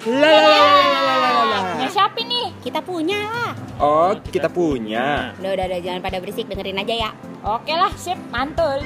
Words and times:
Lalalalalalala. 0.00 1.76
Punya 1.76 1.88
siapa 1.92 2.20
nih? 2.24 2.48
Kita 2.64 2.80
punya 2.80 3.20
lah. 3.20 3.52
Oh, 3.76 4.16
kita 4.32 4.48
punya. 4.48 5.36
Udah, 5.36 5.52
udah, 5.52 5.66
udah, 5.68 5.80
jangan 5.84 6.00
pada 6.00 6.16
berisik, 6.24 6.48
dengerin 6.48 6.80
aja 6.80 6.94
ya. 6.96 7.10
Oke 7.44 7.76
lah, 7.76 7.92
sip, 8.00 8.16
mantul. 8.32 8.80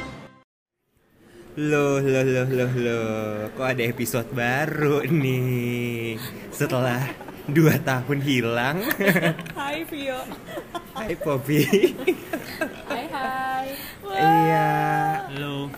Loh, 1.54 2.02
loh, 2.02 2.26
loh, 2.26 2.48
loh, 2.50 2.72
loh. 2.74 3.46
Kok 3.54 3.62
ada 3.62 3.82
episode 3.86 4.26
baru 4.34 5.06
nih? 5.06 6.18
Setelah 6.50 7.06
dua 7.46 7.78
tahun 7.78 8.18
hilang. 8.18 8.82
Hai 9.58 9.86
Vio. 9.86 10.18
Hai 10.98 11.14
Poppy. 11.14 11.62
Hai 12.90 13.06
hai. 13.06 13.66
Iya. 14.02 14.70
Halo. 15.30 15.70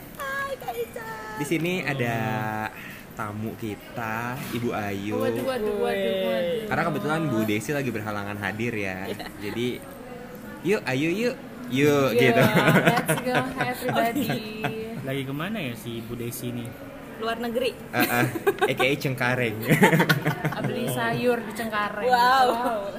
Di 1.37 1.45
sini 1.45 1.85
ada 1.85 2.17
tamu 3.17 3.57
kita, 3.57 4.37
Ibu 4.53 4.77
Ayu. 4.77 5.17
Waduh, 5.17 5.45
waduh, 5.49 5.75
waduh, 5.81 6.15
waduh. 6.29 6.69
Karena 6.69 6.83
kebetulan 6.93 7.21
Bu 7.33 7.39
Desi 7.49 7.71
lagi 7.73 7.89
berhalangan 7.89 8.37
hadir 8.37 8.77
ya. 8.77 9.09
Jadi, 9.41 9.81
yuk, 10.63 10.85
Ayu 10.85 11.09
yuk. 11.09 11.37
Yuk, 11.67 12.15
gitu. 12.15 12.45
Let's 12.87 13.19
go 13.27 13.35
everybody. 13.73 14.29
Lagi 15.03 15.23
ke 15.27 15.35
mana 15.35 15.59
ya 15.59 15.75
si 15.75 16.05
Bu 16.05 16.15
Desi 16.15 16.53
nih? 16.55 16.69
Luar 17.19 17.41
negeri. 17.41 17.73
Uh, 17.91 17.99
uh, 18.69 18.95
Cengkareng. 19.01 19.57
Beli 20.69 20.87
sayur 20.93 21.41
di 21.41 21.53
Cengkareng. 21.57 22.07
Wow. 22.07 22.93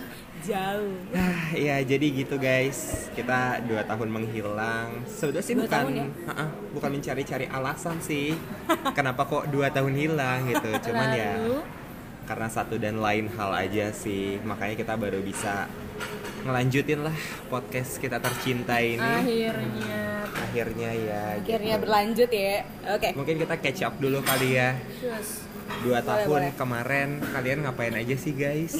Jauh. 0.47 0.95
Ah, 1.11 1.51
ya 1.51 1.83
jadi 1.83 2.07
gitu 2.07 2.39
guys. 2.39 3.11
Kita 3.11 3.59
dua 3.67 3.83
tahun 3.83 4.07
menghilang. 4.07 5.03
Sebetulnya 5.03 5.43
sih 5.43 5.55
Dua 5.59 5.67
bukan 5.67 5.83
ya? 5.91 6.07
Ha-ha, 6.31 6.45
bukan 6.71 6.89
mencari-cari 6.95 7.45
alasan 7.51 7.99
sih. 7.99 8.31
Kenapa 8.95 9.27
kok 9.27 9.51
dua 9.51 9.67
tahun 9.67 9.91
hilang 9.99 10.47
gitu. 10.47 10.71
Cuman 10.87 11.09
ya 11.11 11.35
karena 12.27 12.47
satu 12.51 12.75
dan 12.79 13.03
lain 13.03 13.27
hal 13.35 13.51
aja 13.51 13.91
sih. 13.91 14.39
Makanya 14.47 14.79
kita 14.79 14.95
baru 14.95 15.19
bisa 15.19 15.67
ngelanjutin 16.47 17.03
lah 17.03 17.17
podcast 17.51 17.99
kita 17.99 18.23
tercinta 18.23 18.79
ini. 18.79 19.03
Akhirnya. 19.03 20.16
Akhirnya 20.39 20.89
ya 20.91 21.21
Akhirnya 21.35 21.75
gitu. 21.75 21.81
berlanjut 21.83 22.29
ya. 22.29 22.55
Oke. 22.89 23.07
mungkin 23.13 23.35
kita 23.37 23.55
catch 23.57 23.81
up 23.83 23.93
dulu 23.97 24.17
kali 24.21 24.49
ya 24.53 24.69
Cus. 24.97 25.45
dua 25.79 25.95
Boleh, 25.95 26.03
tahun 26.03 26.29
boleh. 26.29 26.51
kemarin 26.55 27.09
kalian 27.27 27.57
ngapain 27.61 27.93
aja 27.93 28.15
sih 28.15 28.31
guys 28.31 28.71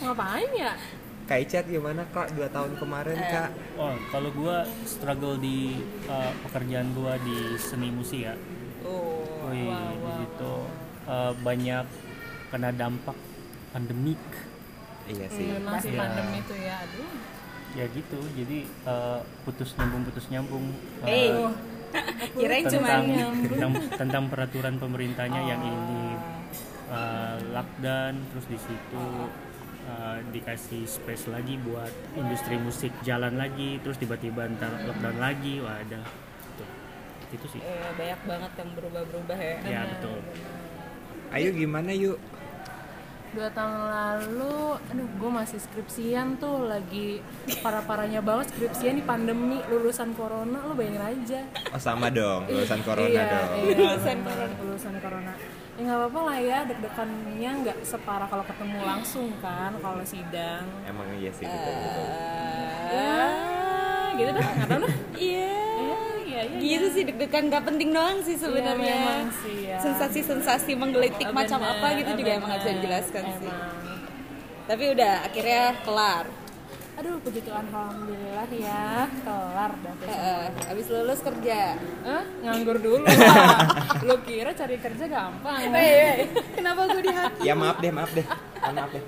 Ngapain 0.00 0.50
ya? 0.52 0.72
Kak 1.24 1.38
Icat 1.38 1.64
gimana 1.68 2.02
kak 2.08 2.32
dua 2.32 2.48
tahun 2.48 2.72
kemarin 2.74 3.14
Eh. 3.14 3.28
kak 3.28 3.48
Oh, 3.76 3.92
kalau 4.08 4.28
gua 4.32 4.64
struggle 4.82 5.36
di 5.36 5.76
uh, 6.06 6.30
pekerjaan 6.42 6.90
gua 6.92 7.14
di 7.18 7.54
seni 7.54 7.88
musik 7.88 8.22
ya. 8.22 8.34
Oh. 8.80 9.46
Wih, 9.46 9.68
wow, 9.68 9.92
wow, 9.98 10.16
situ 10.18 10.54
uh, 11.04 11.32
banyak 11.38 11.84
kena 12.48 12.70
dampak 12.72 13.14
pandemik. 13.70 14.18
iya 15.06 15.26
sih 15.26 15.50
Hmm, 15.50 15.66
masih 15.66 15.90
Iya. 15.90 15.98
pandemi 15.98 16.38
itu 16.38 16.54
ya. 16.54 16.74
Aduh. 16.80 17.10
Ya 17.76 17.84
gitu. 17.90 18.18
Jadi 18.36 18.64
uh, 18.84 19.20
putus 19.44 19.76
nyambung 19.76 20.02
putus 20.08 20.24
nyambung. 20.28 20.64
uh, 21.02 21.08
Eh, 21.08 21.32
Kirain 22.36 22.68
cuma 22.68 23.00
tentang, 23.00 23.32
tentang 23.48 23.72
tentang 23.96 24.24
peraturan 24.28 24.76
pemerintahnya 24.76 25.40
yang 25.40 25.60
Oh. 25.64 25.72
ini 25.72 26.04
uh, 26.92 27.36
lockdown 27.48 28.14
terus 28.28 28.44
di 28.44 28.58
situ 28.60 29.04
uh, 29.88 30.20
dikasih 30.28 30.84
space 30.84 31.32
lagi 31.32 31.56
buat 31.64 31.88
industri 32.12 32.60
musik 32.60 32.92
jalan 33.00 33.40
lagi 33.40 33.80
terus 33.80 33.96
tiba-tiba 33.96 34.52
ntar 34.56 34.68
lockdown 34.84 35.16
lagi 35.16 35.64
wah 35.64 35.80
ada 35.80 36.04
itu 37.28 37.46
sih 37.52 37.60
eh, 37.60 37.92
banyak 37.92 38.20
banget 38.24 38.52
yang 38.56 38.70
berubah-berubah 38.72 39.36
ya. 39.36 39.56
ya 39.64 39.80
betul 39.84 40.18
Ayo 41.28 41.52
gimana 41.52 41.92
yuk 41.92 42.16
Dua 43.28 43.52
tahun 43.52 43.92
lalu, 43.92 44.80
aduh 44.88 45.08
gue 45.20 45.30
masih 45.30 45.60
skripsian 45.60 46.40
tuh 46.40 46.64
lagi 46.64 47.20
parah-parahnya 47.60 48.24
banget 48.24 48.56
skripsian 48.56 48.96
di 48.96 49.04
pandemi 49.04 49.60
lulusan 49.68 50.16
corona 50.16 50.64
lo 50.64 50.72
bayangin 50.72 51.04
aja. 51.04 51.40
Oh 51.68 51.76
sama 51.76 52.08
dong, 52.08 52.48
lulusan 52.48 52.80
corona 52.80 53.12
iya, 53.12 53.24
dong. 53.28 53.50
Iya, 53.68 53.74
Lulusan 53.84 54.18
bener, 54.24 54.48
lulusan 54.64 54.94
corona. 55.04 55.32
Ya 55.76 55.80
nggak 55.84 55.98
apa-apa 56.00 56.20
lah 56.24 56.38
ya, 56.40 56.58
deg-degannya 56.72 57.50
nggak 57.68 57.78
separah 57.84 58.26
kalau 58.32 58.44
ketemu 58.48 58.78
langsung 58.80 59.28
kan, 59.44 59.76
kalau 59.76 60.02
sidang. 60.08 60.64
Emang 60.88 61.06
iya 61.20 61.28
sih 61.28 61.44
betul 61.44 61.74
betul. 61.84 62.06
Ya, 62.88 63.24
gitu 64.16 64.30
dah, 64.32 64.48
nggak 64.56 64.68
tahu 64.72 64.80
dah. 64.88 64.94
Sih 66.98 67.06
deg-degan 67.06 67.44
gak 67.46 67.64
penting 67.70 67.88
doang 67.94 68.18
sih 68.26 68.34
sebenarnya. 68.34 68.96
Iya, 68.98 69.30
sih 69.38 69.56
ya. 69.70 69.78
Sensasi-sensasi 69.78 70.74
menggelitik 70.74 71.30
Oh, 71.30 71.34
macam 71.34 71.62
bener, 71.62 71.78
apa 71.78 71.86
gitu 72.02 72.10
juga 72.18 72.30
emang 72.34 72.50
gak 72.50 72.60
bisa 72.66 72.70
dijelaskan 72.74 73.24
sih. 73.38 73.50
Emang. 73.50 73.86
Tapi 74.66 74.84
udah 74.90 75.12
akhirnya 75.22 75.62
kelar. 75.86 76.26
Aduh, 76.98 77.14
puji 77.22 77.46
Tuhan, 77.46 77.62
alhamdulillah 77.70 78.50
ya, 78.50 79.06
kelar 79.22 79.70
dah. 79.70 79.94
Eh, 80.02 80.46
abis 80.74 80.86
lulus 80.90 81.22
kerja. 81.22 81.78
Hah? 82.02 82.24
Nganggur 82.42 82.82
dulu. 82.82 83.06
Lu 84.10 84.18
kira 84.26 84.50
cari 84.50 84.82
kerja 84.82 85.06
gampang? 85.06 85.70
Eh, 85.78 86.26
kenapa 86.58 86.90
gue 86.90 87.02
di 87.06 87.14
hati? 87.14 87.46
Ya 87.46 87.54
maaf 87.54 87.78
deh, 87.78 87.94
maaf 87.94 88.10
deh. 88.10 88.26
Maaf 88.74 88.90
deh. 88.90 89.04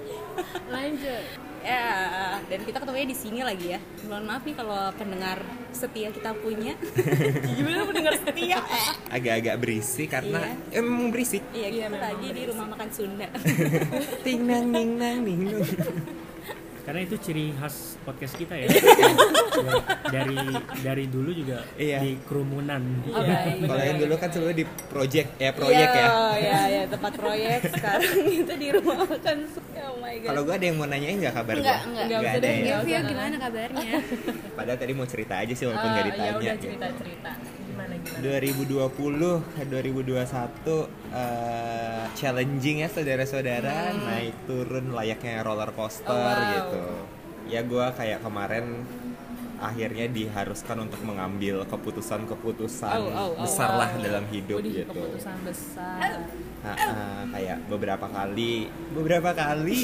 Lanjut. 0.70 1.49
Ya, 1.60 2.40
dan 2.48 2.60
kita 2.64 2.80
ketemunya 2.80 3.08
di 3.12 3.16
sini 3.16 3.40
lagi 3.44 3.76
ya. 3.76 3.80
Mohon 4.08 4.24
maaf 4.32 4.42
nih 4.48 4.56
kalau 4.56 4.80
pendengar 4.96 5.38
setia 5.76 6.08
kita 6.08 6.32
punya. 6.40 6.72
Gimana 7.56 7.84
pendengar 7.84 8.14
setia? 8.16 8.64
Agak-agak 9.12 9.56
berisik 9.60 10.08
karena 10.08 10.56
emang 10.72 11.12
berisik. 11.12 11.44
Iya, 11.52 11.68
kita 11.68 11.84
memang 11.92 12.02
lagi 12.02 12.28
di 12.32 12.42
rumah 12.48 12.66
makan 12.72 12.88
Sunda. 12.88 13.28
Ting 14.24 14.40
nang 14.48 14.66
ning 14.72 14.90
nang 14.96 15.18
ning 15.20 15.40
nung. 15.52 15.68
Karena 16.80 17.00
itu 17.00 17.14
ciri 17.16 17.52
khas 17.52 17.76
podcast 18.00 18.34
kita 18.34 18.54
ya 18.60 18.66
dari 20.06 20.36
dari 20.80 21.04
dulu 21.06 21.30
juga 21.30 21.60
Iya. 21.74 21.98
di 22.00 22.16
kerumunan 22.22 22.82
Oh, 23.06 23.20
baik. 23.20 23.62
Kalau 23.62 23.82
yang 23.82 23.98
dulu 23.98 24.14
kan 24.16 24.28
sebelumnya 24.28 24.56
di 24.56 24.66
project 24.86 25.28
ya 25.36 25.50
proyek 25.50 25.76
Iya, 25.78 25.90
ya. 25.94 26.08
Iya, 26.34 26.58
iya, 26.66 26.82
tempat 26.86 27.12
proyek 27.14 27.60
sekarang 27.68 28.16
itu 28.40 28.54
di 28.54 28.68
rumah 28.70 28.96
makan. 29.02 29.36
Oh 29.82 29.96
my 29.98 30.14
god. 30.16 30.28
Kalau 30.28 30.40
gua 30.42 30.54
ada 30.54 30.64
yang 30.64 30.76
mau 30.76 30.86
nanyain 30.86 31.16
nggak 31.18 31.34
kabar 31.34 31.54
enggak. 31.54 31.80
Enggak 31.82 32.04
Nggak 32.06 32.20
usah 32.20 32.34
ada 32.34 32.48
ya. 32.48 33.00
gimana 33.04 33.34
kabarnya? 33.38 33.92
Padahal 34.58 34.78
tadi 34.78 34.92
mau 34.92 35.06
cerita 35.06 35.34
aja 35.36 35.52
sih 35.52 35.64
walaupun 35.64 35.84
Ah, 35.84 35.92
nggak 35.92 36.00
ya 36.00 36.08
ditanya. 36.08 36.32
udah 36.32 36.54
gitu. 36.56 37.59
Gimana 37.90 38.22
gimana? 38.22 38.86
2020 38.94 39.50
ke 39.50 39.62
2021 39.66 40.86
eh, 41.10 42.04
challenging 42.12 42.76
ya 42.80 42.88
saudara-saudara 42.88 43.74
naik 43.96 44.36
turun 44.46 44.94
layaknya 44.94 45.42
roller 45.42 45.70
coaster 45.72 46.10
Oh, 46.10 46.22
wow. 46.22 46.52
gitu 46.52 46.84
ya 47.50 47.60
gua 47.62 47.90
kayak 47.90 48.22
kemarin 48.22 48.86
akhirnya 49.60 50.08
diharuskan 50.08 50.88
untuk 50.88 51.02
mengambil 51.02 51.66
keputusan-keputusan 51.66 52.96
Oh, 52.96 53.10
oh, 53.10 53.28
oh, 53.36 53.44
besar 53.44 53.76
lah 53.76 53.90
dalam 53.92 54.24
hidup 54.30 54.62
Widih, 54.62 54.86
gitu 54.86 54.94
keputusan 54.94 55.36
besar. 55.44 56.10
Ah, 56.60 56.76
ah, 56.76 57.20
kayak 57.28 57.58
beberapa 57.68 58.06
kali 58.06 58.68
beberapa 58.92 59.30
kali 59.32 59.80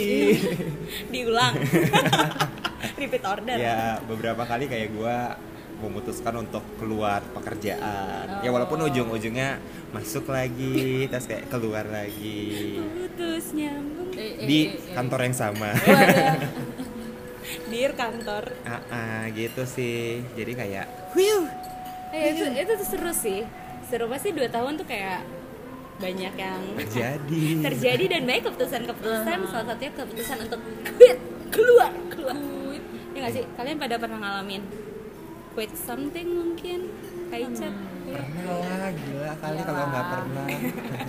Diulang. 1.12 1.54
Repeat 3.00 3.24
order. 3.26 3.56
ya 3.58 3.98
beberapa 4.00 4.46
kali 4.46 4.64
kayak 4.64 4.94
gua 4.96 5.36
memutuskan 5.76 6.34
untuk 6.40 6.64
keluar 6.80 7.20
pekerjaan. 7.36 8.40
Ya 8.40 8.48
walaupun 8.48 8.80
ujung-ujungnya 8.88 9.60
masuk 9.92 10.32
lagi 10.32 11.04
terus 11.08 11.28
kayak 11.28 11.52
keluar 11.52 11.84
lagi. 11.84 12.80
Putus 12.80 13.52
nyambung. 13.52 14.10
Eh, 14.16 14.40
eh, 14.40 14.46
di 14.48 14.58
eh, 14.72 14.94
kantor 14.96 15.20
yang 15.28 15.36
sama. 15.36 15.70
Dir 17.70 17.92
kantor. 17.94 18.56
ah, 18.66 18.82
ah, 18.90 19.22
gitu 19.30 19.62
sih. 19.68 20.24
Jadi 20.34 20.52
kayak 20.56 20.86
Eh, 22.16 22.32
itu 22.32 22.44
itu 22.48 22.72
tuh 22.72 22.86
seru 22.86 23.12
sih. 23.12 23.44
Seru 23.86 24.08
pasti 24.08 24.32
dua 24.32 24.48
tahun 24.48 24.80
tuh 24.80 24.86
kayak 24.88 25.22
banyak 26.00 26.34
yang 26.34 26.60
terjadi. 26.80 27.44
terjadi 27.68 28.04
dan 28.16 28.20
banyak 28.24 28.42
keputusan-keputusan. 28.48 29.36
Salah 29.52 29.66
satunya 29.68 29.92
keputusan 29.92 30.36
untuk 30.48 30.60
quit. 30.96 31.18
Keluar 31.52 31.92
keluar. 32.08 32.36
Ya 33.12 33.18
nggak 33.28 33.34
sih? 33.36 33.44
Kalian 33.54 33.76
pada 33.76 33.94
pernah 34.00 34.18
ngalamin 34.18 34.85
quit 35.56 35.72
something 35.72 36.28
mungkin? 36.36 36.92
Kayak 37.32 37.48
Icat 37.56 37.72
ya. 38.06 38.20
pernah 38.20 38.76
lah 38.76 38.92
gila 38.92 39.32
kali 39.40 39.58
kalau 39.64 39.84
nggak 39.88 40.06
pernah. 40.12 40.46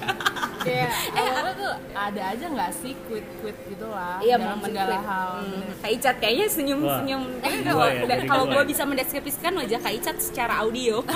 Kayak 0.66 0.92
awalnya 1.20 1.54
tuh 1.54 1.74
ada 1.94 2.22
aja 2.32 2.46
nggak 2.48 2.72
sih 2.80 2.94
quit 3.08 3.28
quit 3.44 3.58
gitu 3.70 3.88
lah 3.88 4.20
iya 4.24 4.36
dalam 4.40 4.64
segala 4.64 4.96
quit. 4.98 5.08
hal. 5.12 5.30
Hmm, 5.44 5.68
Kak 5.84 5.92
Icat 6.00 6.16
kayaknya 6.24 6.48
senyum 6.48 6.80
senyum 6.80 7.24
eh, 7.44 7.52
kalau 7.62 7.86
gua 7.86 7.92
ya, 7.92 8.18
kalau 8.26 8.46
gue 8.48 8.64
ya. 8.64 8.68
bisa 8.72 8.84
mendeskripsikan 8.88 9.54
wajah 9.60 9.80
Kak 9.84 9.94
Icat 10.00 10.18
secara 10.24 10.64
audio. 10.64 11.04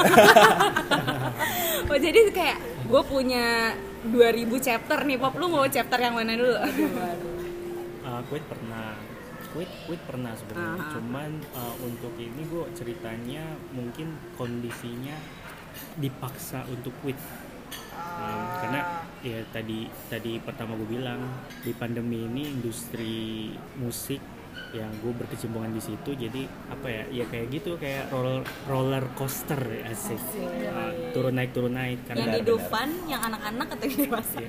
Oh 1.91 1.97
jadi 1.99 2.31
kayak 2.31 2.87
gue 2.87 3.01
punya 3.03 3.75
2000 4.07 4.47
chapter 4.63 5.03
nih 5.03 5.19
pop. 5.19 5.35
Lu 5.35 5.51
mau 5.51 5.67
chapter 5.67 5.99
yang 5.99 6.15
mana 6.15 6.39
dulu? 6.39 6.55
Uh, 6.55 8.21
quit 8.31 8.45
pernah 8.47 8.95
quit 9.51 9.71
quit 9.87 10.01
pernah 10.07 10.33
sebenarnya. 10.35 10.81
Aha. 10.81 10.91
cuman 10.97 11.31
uh, 11.55 11.75
untuk 11.83 12.13
ini 12.17 12.41
gue 12.47 12.63
ceritanya 12.75 13.43
mungkin 13.75 14.15
kondisinya 14.35 15.15
dipaksa 15.99 16.63
untuk 16.71 16.95
quit. 17.03 17.19
Hmm, 17.91 18.45
karena 18.59 18.81
ya 19.21 19.39
tadi 19.53 19.87
tadi 20.09 20.41
pertama 20.41 20.75
gue 20.75 20.89
bilang 20.99 21.21
di 21.61 21.71
pandemi 21.71 22.25
ini 22.25 22.49
industri 22.49 23.53
musik 23.77 24.19
yang 24.71 24.91
gue 25.03 25.11
berkecimpungan 25.11 25.71
di 25.75 25.83
situ 25.83 26.15
jadi 26.15 26.47
apa 26.71 26.87
ya 26.87 27.03
ya 27.11 27.25
kayak 27.27 27.47
gitu 27.51 27.75
kayak 27.75 28.07
roller 28.07 28.43
roller 28.67 29.03
coaster 29.19 29.59
ya, 29.59 29.91
asik. 29.91 30.19
Nah, 30.39 30.91
turun 31.11 31.35
naik 31.35 31.51
turun 31.51 31.75
naik 31.75 31.99
yang 32.07 32.07
karena 32.07 32.35
di 32.39 32.43
Dufan 32.47 32.89
yang 33.07 33.21
anak-anak 33.31 33.67
atau 33.75 33.85
yang 33.87 33.99
dewasa. 34.07 34.39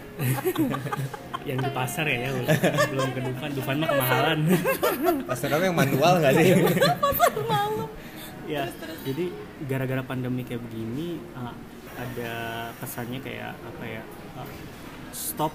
Yang 1.43 1.59
di 1.59 1.71
pasar 1.75 2.07
ya, 2.07 2.31
ya 2.31 2.33
belum 2.91 3.09
ke 3.15 3.21
Dufan. 3.21 3.51
Dufan 3.55 3.77
mah 3.83 3.89
kemahalan. 3.91 4.39
Pasar 5.31 5.49
apa 5.55 5.65
yang 5.67 5.77
manual 5.77 6.13
nggak 6.23 6.33
sih? 6.39 6.49
ya 8.53 8.69
jadi 9.07 9.25
gara-gara 9.65 10.03
pandemi 10.05 10.45
kayak 10.45 10.61
begini 10.67 11.17
uh, 11.39 11.55
ada 11.97 12.33
kesannya 12.83 13.23
kayak 13.23 13.55
apa 13.55 13.85
ya 13.87 14.03
uh, 14.37 14.51
stop 15.15 15.55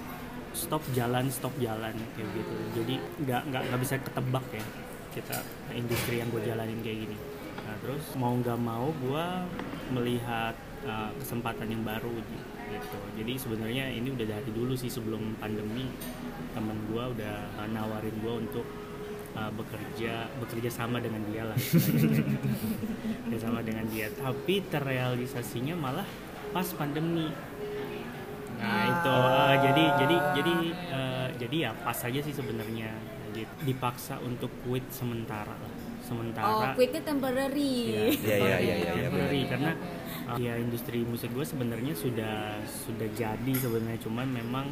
stop 0.56 0.82
jalan 0.96 1.30
stop 1.30 1.52
jalan 1.62 1.94
kayak 2.16 2.28
gitu. 2.32 2.54
Jadi 2.82 2.94
nggak 3.22 3.42
nggak 3.52 3.62
nggak 3.70 3.80
bisa 3.80 3.94
ketebak 4.02 4.46
ya 4.50 4.64
kita 5.14 5.38
industri 5.76 6.20
yang 6.20 6.28
gue 6.32 6.42
jalanin 6.42 6.80
kayak 6.82 7.06
gini. 7.06 7.16
Nah 7.62 7.76
terus 7.84 8.04
mau 8.18 8.34
nggak 8.34 8.58
mau 8.58 8.90
gue 8.90 9.26
melihat 9.94 10.56
uh, 10.88 11.12
kesempatan 11.22 11.68
yang 11.70 11.84
baru 11.84 12.12
gitu 12.12 12.57
jadi 13.18 13.32
sebenarnya 13.34 13.84
ini 13.92 14.08
udah 14.14 14.26
dari 14.26 14.50
dulu 14.54 14.74
sih 14.78 14.90
sebelum 14.90 15.36
pandemi 15.42 15.90
temen 16.54 16.78
gue 16.90 17.04
udah 17.18 17.34
uh, 17.58 17.68
nawarin 17.70 18.14
gue 18.22 18.34
untuk 18.46 18.66
uh, 19.34 19.50
bekerja 19.52 20.30
bekerja 20.38 20.70
sama 20.70 21.02
dengan 21.02 21.22
dia 21.30 21.42
lah 21.46 21.58
bekerja 23.26 23.38
sama 23.38 23.60
dengan 23.62 23.84
dia. 23.90 24.08
Tapi 24.14 24.64
terrealisasinya 24.70 25.74
malah 25.74 26.06
pas 26.54 26.66
pandemi. 26.74 27.28
Nah 28.58 28.82
itu 28.90 29.14
uh, 29.14 29.54
jadi 29.62 29.84
jadi 30.02 30.16
jadi 30.38 30.54
uh, 30.90 31.28
jadi 31.38 31.56
ya 31.68 31.70
pas 31.82 31.98
aja 32.02 32.20
sih 32.22 32.34
sebenarnya. 32.34 33.18
Gitu. 33.28 33.70
dipaksa 33.70 34.18
untuk 34.24 34.50
quit 34.66 34.82
sementara 34.90 35.52
lah 35.52 35.87
oh 35.98 36.06
sementara 36.06 36.72
quitnya 36.72 37.02
temporary. 37.02 37.74
Iya, 37.84 38.02
Iya, 38.14 38.36
iya, 38.46 38.58
iya, 38.58 38.58
iya, 38.58 38.74
iya, 38.94 39.06
temporary. 39.06 39.40
benar. 39.40 39.50
karena 39.50 39.72
uh, 40.26 40.36
ya 40.36 40.52
industri 40.56 40.98
musik 41.02 41.30
gue 41.30 41.42
sebenarnya 41.42 41.92
sudah 41.92 42.36
sudah 42.64 43.08
jadi 43.12 43.52
sebenarnya. 43.54 44.00
Cuman 44.00 44.26
memang 44.28 44.66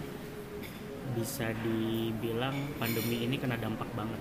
bisa 1.12 1.49
dibilang 1.56 2.52
pandemi 2.76 3.23
ini 3.23 3.37
kena 3.37 3.56
dampak 3.56 3.87
banget. 3.93 4.20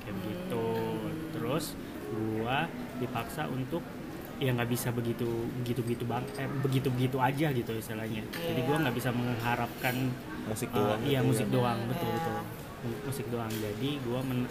Kayak 0.00 0.14
begitu 0.16 0.66
terus 1.30 1.64
gua 2.08 2.64
dipaksa 2.96 3.48
untuk 3.48 3.84
ya 4.38 4.54
nggak 4.54 4.70
bisa 4.70 4.94
begitu 4.94 5.26
begitu 5.58 5.82
begitu 5.82 6.04
bang 6.06 6.22
eh, 6.38 6.46
begitu 6.62 6.88
begitu 6.88 7.16
aja 7.18 7.50
gitu 7.50 7.72
istilahnya. 7.74 8.22
Jadi 8.30 8.60
gua 8.64 8.76
nggak 8.80 8.94
bisa 8.94 9.10
mengharapkan 9.10 9.96
Musik 10.46 10.70
uh, 10.72 10.76
doang. 10.76 11.00
iya 11.04 11.20
gitu 11.20 11.28
musik 11.28 11.46
ya. 11.46 11.52
doang 11.52 11.78
betul 11.88 12.08
betul. 12.14 12.34
Musik 13.04 13.26
doang. 13.28 13.52
Jadi 13.52 13.90
gua 14.06 14.20
men- 14.22 14.48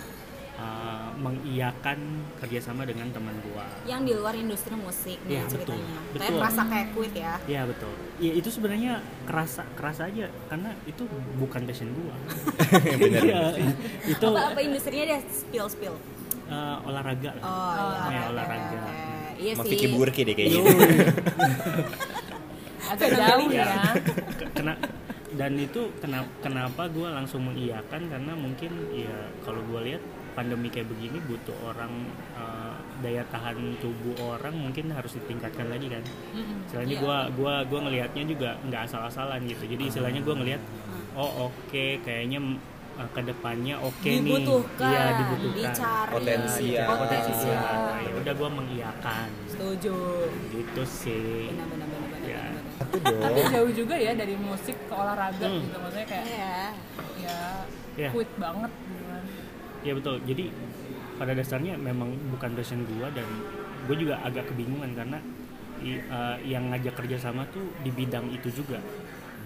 uh, 0.57 1.09
mengiyakan 1.15 1.97
kerjasama 2.37 2.83
dengan 2.83 3.09
teman 3.09 3.33
gua 3.43 3.65
yang 3.83 4.01
di 4.01 4.11
luar 4.11 4.33
industri 4.33 4.73
musik 4.73 5.17
nih 5.23 5.37
Iya, 5.37 5.43
betul. 5.43 5.57
ceritanya 5.73 5.97
Betul. 6.07 6.19
kayak 6.19 6.33
merasa 6.35 6.61
kayak 6.63 6.87
quit 6.91 7.13
ya 7.15 7.33
Iya 7.45 7.61
betul. 7.63 7.93
Iya 8.17 8.31
itu 8.33 8.49
sebenarnya 8.49 8.93
kerasa 9.23 9.63
kerasa 9.73 10.01
aja 10.05 10.25
karena 10.47 10.69
itu 10.83 11.03
bukan 11.37 11.61
passion 11.63 11.89
gua. 11.93 12.15
Iya, 12.97 12.97
bener. 12.99 13.23
itu 14.05 14.25
apa 14.27 14.41
apa 14.51 14.59
industrinya 14.59 15.05
dia 15.07 15.19
spill 15.27 15.67
spill 15.67 15.95
uh, 16.47 16.77
olahraga 16.83 17.31
lah. 17.33 17.43
oh, 17.43 17.73
ya, 18.07 18.21
oke, 18.21 18.29
olahraga. 18.31 18.77
oke. 18.79 18.95
iya 19.37 19.53
Mau 19.53 19.63
sih 19.63 19.89
Burki 19.89 20.21
deh 20.23 20.33
kayaknya. 20.33 20.61
agak 22.87 23.09
jauh 23.13 23.49
ya 23.51 23.67
Ke- 24.37 24.49
Kena 24.53 24.73
dan 25.37 25.53
itu 25.53 25.91
kenapa 25.99 26.29
kenapa 26.39 26.87
gue 26.87 27.03
langsung 27.05 27.43
mengiyakan 27.43 28.09
karena 28.09 28.33
mungkin 28.33 28.71
ya 28.89 29.11
kalau 29.43 29.59
gue 29.61 29.79
lihat 29.85 30.03
pandemi 30.37 30.69
kayak 30.69 30.85
begini 30.85 31.17
butuh 31.19 31.57
orang 31.65 31.89
uh, 32.31 32.77
daya 33.01 33.25
tahan 33.27 33.57
tubuh 33.77 34.13
orang 34.29 34.53
mungkin 34.53 34.93
harus 34.93 35.17
ditingkatkan 35.17 35.65
lagi 35.65 35.89
kan. 35.89 36.05
Istilahnya 36.63 36.93
Iya. 36.93 37.01
gua 37.01 37.17
gua 37.33 37.53
gua 37.65 37.79
ngelihatnya 37.83 38.23
juga 38.23 38.49
nggak 38.61 38.81
asal-asalan 38.85 39.41
gitu. 39.43 39.65
Jadi 39.65 39.83
istilahnya 39.89 40.21
gua 40.21 40.37
ngelihat 40.37 40.61
oh 41.13 41.49
oke 41.49 41.85
kayaknya 42.01 42.37
uh, 42.95 43.09
ke 43.09 43.21
depannya 43.23 43.75
oke 43.79 44.05
nih. 44.05 44.21
Dibutuhkan, 44.21 44.91
Iya, 44.93 45.03
dibutuhkan. 45.17 45.57
dicari. 45.65 46.11
Potensi 46.13 46.65
ya. 46.71 46.85
Potensi 46.85 47.31
Potensi. 47.33 47.47
ya. 47.49 47.61
Ya 47.99 48.13
udah 48.15 48.33
gua 48.35 48.49
mengiyakan 48.53 49.27
setuju 49.47 49.97
gitu 50.53 50.81
sih. 50.85 51.49
benar 51.49 51.65
benar 51.67 51.87
benar 51.87 52.09
benar 52.13 52.29
Ya. 52.29 52.43
benar. 52.93 53.21
Tapi 53.25 53.39
jauh 53.49 53.71
juga 53.73 53.95
ya 53.97 54.13
dari 54.13 54.37
musik 54.37 54.77
ke 54.79 54.93
olahraga 54.93 55.41
Hmm. 55.43 55.61
gitu 55.63 55.77
maksudnya 55.79 56.05
kayak 56.07 56.25
Iya. 56.27 56.57
ya 57.17 57.39
Iya. 57.97 58.09
quit 58.13 58.29
banget 58.37 58.69
Ya 59.81 59.93
betul. 59.93 60.21
Jadi 60.23 60.49
pada 61.15 61.33
dasarnya 61.33 61.73
memang 61.75 62.13
bukan 62.29 62.53
passion 62.53 62.85
gua 62.85 63.09
dan 63.09 63.25
gue 63.87 63.95
juga 63.97 64.19
agak 64.21 64.51
kebingungan 64.51 64.93
karena 64.93 65.17
i- 65.79 66.03
uh, 66.03 66.37
yang 66.43 66.69
ngajak 66.69 66.93
kerjasama 66.95 67.45
tuh 67.49 67.73
di 67.81 67.89
bidang 67.89 68.29
itu 68.29 68.49
juga. 68.51 68.77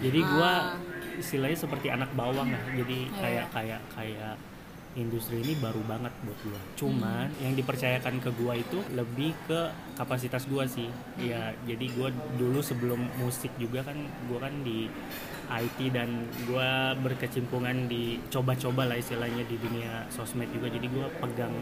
Jadi 0.01 0.19
gua 0.19 0.75
Ah. 0.75 1.15
istilahnya 1.15 1.55
seperti 1.55 1.87
anak 1.87 2.09
bawang 2.11 2.49
lah. 2.49 2.63
Jadi 2.73 3.05
Iya. 3.05 3.19
kayak 3.19 3.45
kayak 3.51 3.81
kayak 3.91 4.33
industri 4.95 5.39
ini 5.39 5.55
baru 5.55 5.79
banget 5.87 6.11
buat 6.27 6.39
gua. 6.43 6.61
Cuman 6.75 7.27
Hmm. 7.31 7.41
yang 7.43 7.53
dipercayakan 7.55 8.19
ke 8.19 8.29
gua 8.35 8.59
itu 8.59 8.83
lebih 8.91 9.31
ke 9.47 9.71
kapasitas 9.95 10.43
gua 10.51 10.67
sih. 10.67 10.87
Hmm. 10.87 11.23
Ya, 11.23 11.55
jadi 11.63 11.85
gua 11.95 12.11
dulu 12.35 12.59
sebelum 12.59 12.99
musik 13.19 13.51
juga 13.55 13.87
kan 13.87 13.95
gua 14.27 14.47
kan 14.47 14.53
di 14.67 14.91
IT 15.51 15.79
dan 15.91 16.27
gua 16.47 16.95
berkecimpungan 16.99 17.87
di 17.87 18.19
coba-coba 18.31 18.87
lah 18.87 18.97
istilahnya 18.99 19.43
di 19.47 19.55
dunia 19.59 20.07
sosmed 20.11 20.51
juga. 20.51 20.67
Jadi 20.67 20.87
gua 20.91 21.07
pegang 21.23 21.55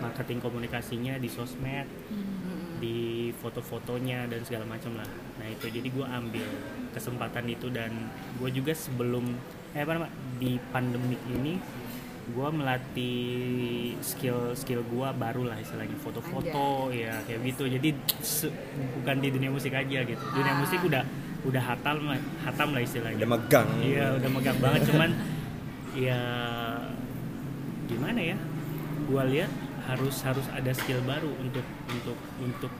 marketing 0.00 0.40
komunikasinya 0.40 1.14
di 1.20 1.28
sosmed, 1.28 1.86
di 2.82 3.30
foto-fotonya 3.38 4.26
dan 4.26 4.42
segala 4.42 4.66
macam 4.66 4.96
lah. 4.96 5.08
Nah 5.38 5.46
itu 5.48 5.68
jadi 5.68 5.88
gua 5.92 6.08
ambil 6.18 6.48
kesempatan 6.92 7.48
itu 7.48 7.72
dan 7.72 7.88
gue 8.36 8.50
juga 8.52 8.76
sebelum 8.76 9.24
eh 9.72 9.80
apa 9.80 9.96
nama 9.96 10.08
di 10.36 10.60
pandemik 10.68 11.16
ini 11.32 11.56
gue 12.24 12.48
melatih 12.48 13.20
skill 13.98 14.54
skill 14.54 14.82
gue 14.84 15.08
baru 15.12 15.42
lah 15.44 15.58
istilahnya 15.58 15.96
foto-foto 15.96 16.88
ya 16.88 17.18
kayak 17.22 17.42
gitu 17.44 17.66
jadi 17.68 17.88
se- 18.20 18.54
bukan 18.94 19.16
di 19.18 19.28
dunia 19.28 19.50
musik 19.50 19.70
aja 19.70 19.98
gitu 20.00 20.24
dunia 20.30 20.52
Ah. 20.52 20.58
musik 20.58 20.78
udah 20.80 21.02
udah 21.42 21.58
hatam 21.60 22.06
lah 22.06 22.14
hatam 22.40 22.70
lah 22.70 22.78
istilahnya 22.80 23.18
Udah 23.18 23.30
megang. 23.32 23.68
iya 23.80 24.14
udah 24.14 24.30
megang 24.30 24.58
banget 24.58 24.80
cuman 24.88 25.10
ya 25.92 26.20
gimana 27.84 28.20
ya 28.24 28.36
gue 29.02 29.22
lihat 29.28 29.50
harus 29.84 30.14
harus 30.22 30.46
ada 30.48 30.70
skill 30.72 31.02
baru 31.02 31.28
untuk 31.36 31.66
untuk 31.90 32.14
untuk 32.38 32.70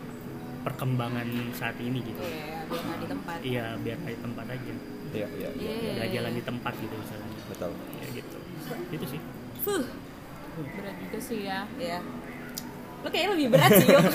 perkembangan 0.62 1.26
saat 1.52 1.75
ini 1.76 1.99
gitu 2.00 2.22
Iya, 2.22 2.62
biar 2.64 2.78
nggak 2.80 2.96
di 2.96 3.06
tempat. 3.11 3.38
iya 3.42 3.64
biar 3.76 3.99
kayak 4.00 4.20
tempat 4.22 4.46
aja 4.49 4.72
Iya, 5.12 5.26
iya, 5.28 5.49
iya. 5.52 5.70
Iya. 5.92 6.04
jalan 6.14 6.32
di 6.32 6.42
tempat 6.42 6.72
gitu 6.78 6.94
misalnya 6.94 7.26
Betul. 7.44 7.72
ya 7.99 8.06
gitu 8.14 8.38
itu 8.88 9.07
sih 9.09 9.21
Fuh, 9.61 9.85
berat 10.73 10.97
juga 10.99 11.19
sih 11.19 11.38
ya 11.42 11.62
ya. 11.75 11.99
Lo 12.99 13.09
kayaknya 13.09 13.31
lebih 13.33 13.49
berat 13.50 13.71
sih, 13.73 13.88
yuk. 13.88 14.02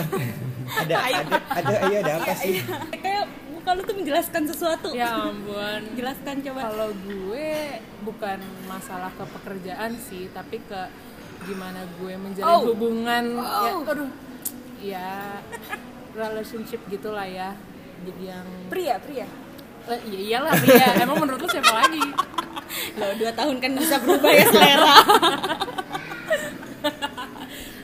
Ada 0.77 0.96
ada 1.00 1.20
ada 1.50 1.75
iya 1.88 1.98
ada 2.01 2.12
apa 2.20 2.34
sih? 2.36 2.60
Kayak 2.94 3.24
muka 3.50 3.70
lu 3.72 3.82
tuh 3.82 3.96
menjelaskan 3.96 4.44
sesuatu. 4.46 4.92
ya 4.92 5.24
ampun 5.24 5.82
Jelaskan 5.94 6.36
coba. 6.42 6.60
kalau 6.66 6.89
gue 6.98 7.51
bukan 8.01 8.39
masalah 8.63 9.08
ke 9.10 9.24
pekerjaan 9.30 9.96
sih 9.98 10.27
tapi 10.30 10.60
ke 10.62 10.82
gimana 11.44 11.80
gue 11.94 12.13
menjalin 12.13 12.48
Oh. 12.50 12.68
hubungan 12.68 13.24
ya 13.34 13.48
Oh. 13.66 13.80
aduh 13.86 14.12
ya 14.77 15.39
relationship 16.13 16.84
gitulah 16.88 17.24
ya 17.25 17.56
jadi 18.01 18.24
yang 18.30 18.48
Pria, 18.68 18.96
pria. 18.98 19.27
Eh, 19.88 20.00
iya 20.06 20.20
iyalah 20.30 20.54
Ria 20.58 20.88
emang 21.00 21.18
menurut 21.18 21.39
lu 21.39 21.50
siapa 21.50 21.72
lagi 21.74 22.04
Lo 22.95 23.07
dua 23.15 23.31
tahun 23.31 23.55
kan 23.57 23.71
bisa 23.75 23.95
berubah 24.00 24.31
ya 24.31 24.45
selera. 24.47 24.97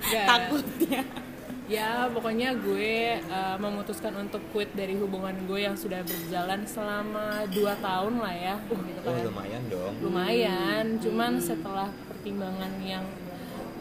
Gak. 0.04 0.26
Takutnya. 0.30 1.02
ya 1.64 2.06
pokoknya 2.12 2.54
gue 2.54 3.18
eh, 3.18 3.56
memutuskan 3.58 4.14
untuk 4.20 4.44
quit 4.54 4.70
dari 4.78 4.94
hubungan 4.94 5.34
gue 5.50 5.66
yang 5.66 5.74
sudah 5.74 6.06
berjalan 6.06 6.62
selama 6.70 7.50
2 7.50 7.56
tahun 7.82 8.14
lah 8.22 8.36
ya 8.36 8.56
gitu 8.62 9.00
Oh 9.02 9.10
kan 9.10 9.26
lumayan 9.26 9.64
dong. 9.72 9.94
lumayan 10.04 10.86
cuman 11.02 11.42
setelah 11.42 11.90
pertimbangan 12.06 12.78
yang 12.84 13.02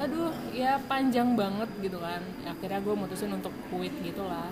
aduh 0.00 0.32
ya 0.50 0.80
panjang 0.88 1.36
banget 1.36 1.68
gitu 1.84 2.00
kan 2.00 2.22
akhirnya 2.48 2.80
gue 2.80 2.94
mutusin 2.96 3.28
untuk 3.34 3.52
quit 3.68 3.92
gitu 4.00 4.24
lah 4.24 4.48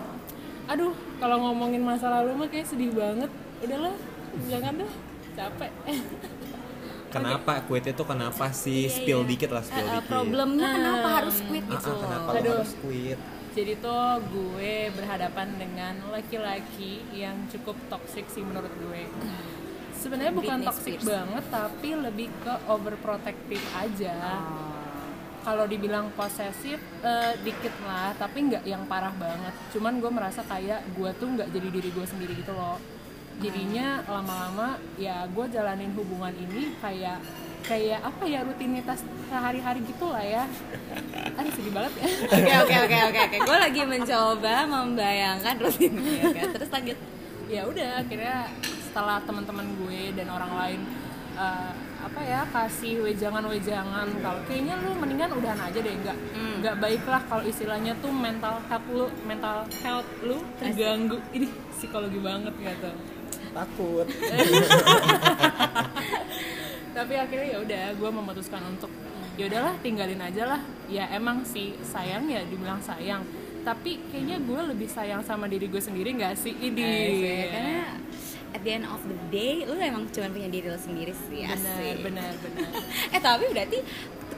aduh 0.68 0.92
kalau 1.16 1.40
ngomongin 1.48 1.80
masa 1.80 2.12
lalu 2.12 2.44
mah 2.44 2.48
kayak 2.50 2.68
sedih 2.68 2.92
banget 2.92 3.30
udahlah 3.64 3.94
jangan 4.52 4.84
deh 4.84 4.92
capek 5.32 5.70
Kenapa 7.10 7.66
quit 7.66 7.82
itu 7.84 8.02
kenapa 8.04 8.54
sih? 8.54 8.86
Spill 8.86 9.26
dikit 9.26 9.50
lah, 9.50 9.66
spill 9.66 9.82
Eh, 9.82 9.88
eh, 9.88 9.94
dikit. 9.96 10.06
problemnya 10.08 10.68
kenapa 10.70 11.08
harus 11.18 11.42
quit 11.42 11.64
Ah, 11.64 11.72
gitu 11.72 11.82
ah, 11.82 11.90
loh. 11.90 12.00
kenapa 12.00 12.28
Aduh. 12.32 12.52
harus 12.56 12.72
quit? 12.78 13.18
jadi 13.50 13.72
tuh 13.76 14.06
gue 14.30 14.74
berhadapan 14.94 15.58
dengan 15.58 15.94
laki-laki 16.06 17.02
yang 17.10 17.34
cukup 17.50 17.74
toksik 17.88 18.30
sih 18.30 18.46
menurut 18.46 18.70
gue 18.78 19.10
sebenarnya 19.92 20.30
bukan 20.30 20.54
Britney 20.56 20.68
toxic 20.70 20.94
Spears. 20.94 21.06
banget 21.10 21.44
tapi 21.50 21.88
lebih 21.98 22.28
ke 22.38 22.54
overprotective 22.64 23.64
aja 23.74 24.38
kalau 25.40 25.66
dibilang 25.66 26.14
posesif 26.14 26.78
eh, 27.02 27.34
dikit 27.42 27.74
lah 27.82 28.14
tapi 28.14 28.38
nggak 28.46 28.62
yang 28.62 28.86
parah 28.86 29.10
banget 29.12 29.50
cuman 29.74 29.98
gue 29.98 30.10
merasa 30.12 30.46
kayak 30.46 30.86
gue 30.92 31.10
tuh 31.12 31.26
nggak 31.28 31.50
jadi 31.50 31.68
diri 31.72 31.90
gue 31.90 32.06
sendiri 32.06 32.38
gitu 32.38 32.54
loh 32.54 32.78
jadinya 33.40 34.04
lama-lama 34.04 34.68
ya 34.96 35.24
gue 35.26 35.44
jalanin 35.48 35.90
hubungan 35.96 36.32
ini 36.32 36.76
kayak 36.78 37.18
kayak 37.60 38.00
apa 38.00 38.24
ya 38.24 38.40
rutinitas 38.42 39.00
sehari-hari 39.26 39.80
gitu 39.84 40.08
lah 40.08 40.20
ya 40.20 40.44
aduh 41.36 41.52
sedih 41.52 41.72
banget 41.72 41.92
ya 42.00 42.06
Oke 42.40 42.52
oke 42.56 42.76
oke 42.84 42.98
oke 43.08 43.20
oke. 43.20 43.36
Gue 43.40 43.56
lagi 43.58 43.82
mencoba 43.84 44.54
membayangkan 44.66 45.54
rutinnya. 45.56 46.24
Oke, 46.28 46.40
Terus 46.56 46.70
lanjut. 46.70 46.98
ya 47.50 47.62
udah 47.66 47.88
akhirnya 47.98 48.36
setelah 48.62 49.18
teman-teman 49.22 49.66
gue 49.76 50.14
dan 50.14 50.30
orang 50.30 50.52
lain 50.54 50.80
eh, 51.34 51.72
apa 52.00 52.20
ya 52.22 52.40
kasih 52.48 53.02
wejangan-wejangan 53.02 54.06
kalau 54.18 54.40
kayaknya 54.46 54.74
lu 54.80 54.94
mendingan 54.96 55.30
udahan 55.30 55.60
aja 55.60 55.78
deh 55.78 55.94
nggak 55.94 56.16
nggak 56.62 56.76
baik 56.78 57.02
lah 57.04 57.20
kalau 57.26 57.44
istilahnya 57.44 57.92
tuh 57.98 58.08
mental 58.08 58.56
health 58.66 58.86
lu 58.88 59.06
mental 59.26 59.66
health 59.82 60.08
lu 60.22 60.38
terganggu 60.58 61.18
ini 61.30 61.46
psikologi 61.70 62.18
banget 62.18 62.54
gitu 62.56 62.90
takut. 63.64 64.06
Tapi 66.96 67.14
akhirnya 67.16 67.48
ya 67.54 67.58
udah 67.62 67.84
gue 67.96 68.10
memutuskan 68.10 68.60
untuk 68.66 68.90
ya 69.38 69.46
udahlah 69.46 69.74
tinggalin 69.80 70.20
aja 70.20 70.56
lah. 70.56 70.60
Ya 70.90 71.06
emang 71.14 71.46
sih 71.46 71.76
sayang 71.84 72.28
ya 72.28 72.42
dibilang 72.44 72.82
sayang. 72.82 73.22
Tapi 73.60 74.00
kayaknya 74.08 74.40
gue 74.40 74.60
lebih 74.72 74.88
sayang 74.88 75.20
sama 75.24 75.46
diri 75.46 75.68
gue 75.68 75.80
sendiri 75.80 76.16
nggak 76.16 76.34
sih 76.36 76.54
ini. 76.56 76.92
Karena 77.52 77.84
at 78.50 78.60
the 78.66 78.72
end 78.74 78.86
of 78.88 78.98
the 79.06 79.16
day, 79.30 79.62
lu 79.62 79.78
emang 79.78 80.10
cuma 80.10 80.26
punya 80.32 80.50
diri 80.50 80.66
lu 80.66 80.80
sendiri 80.80 81.14
sih. 81.28 81.46
benar 81.46 81.94
benar 82.02 82.32
benar. 82.42 82.70
Eh 83.14 83.20
tapi 83.20 83.44
berarti 83.52 83.78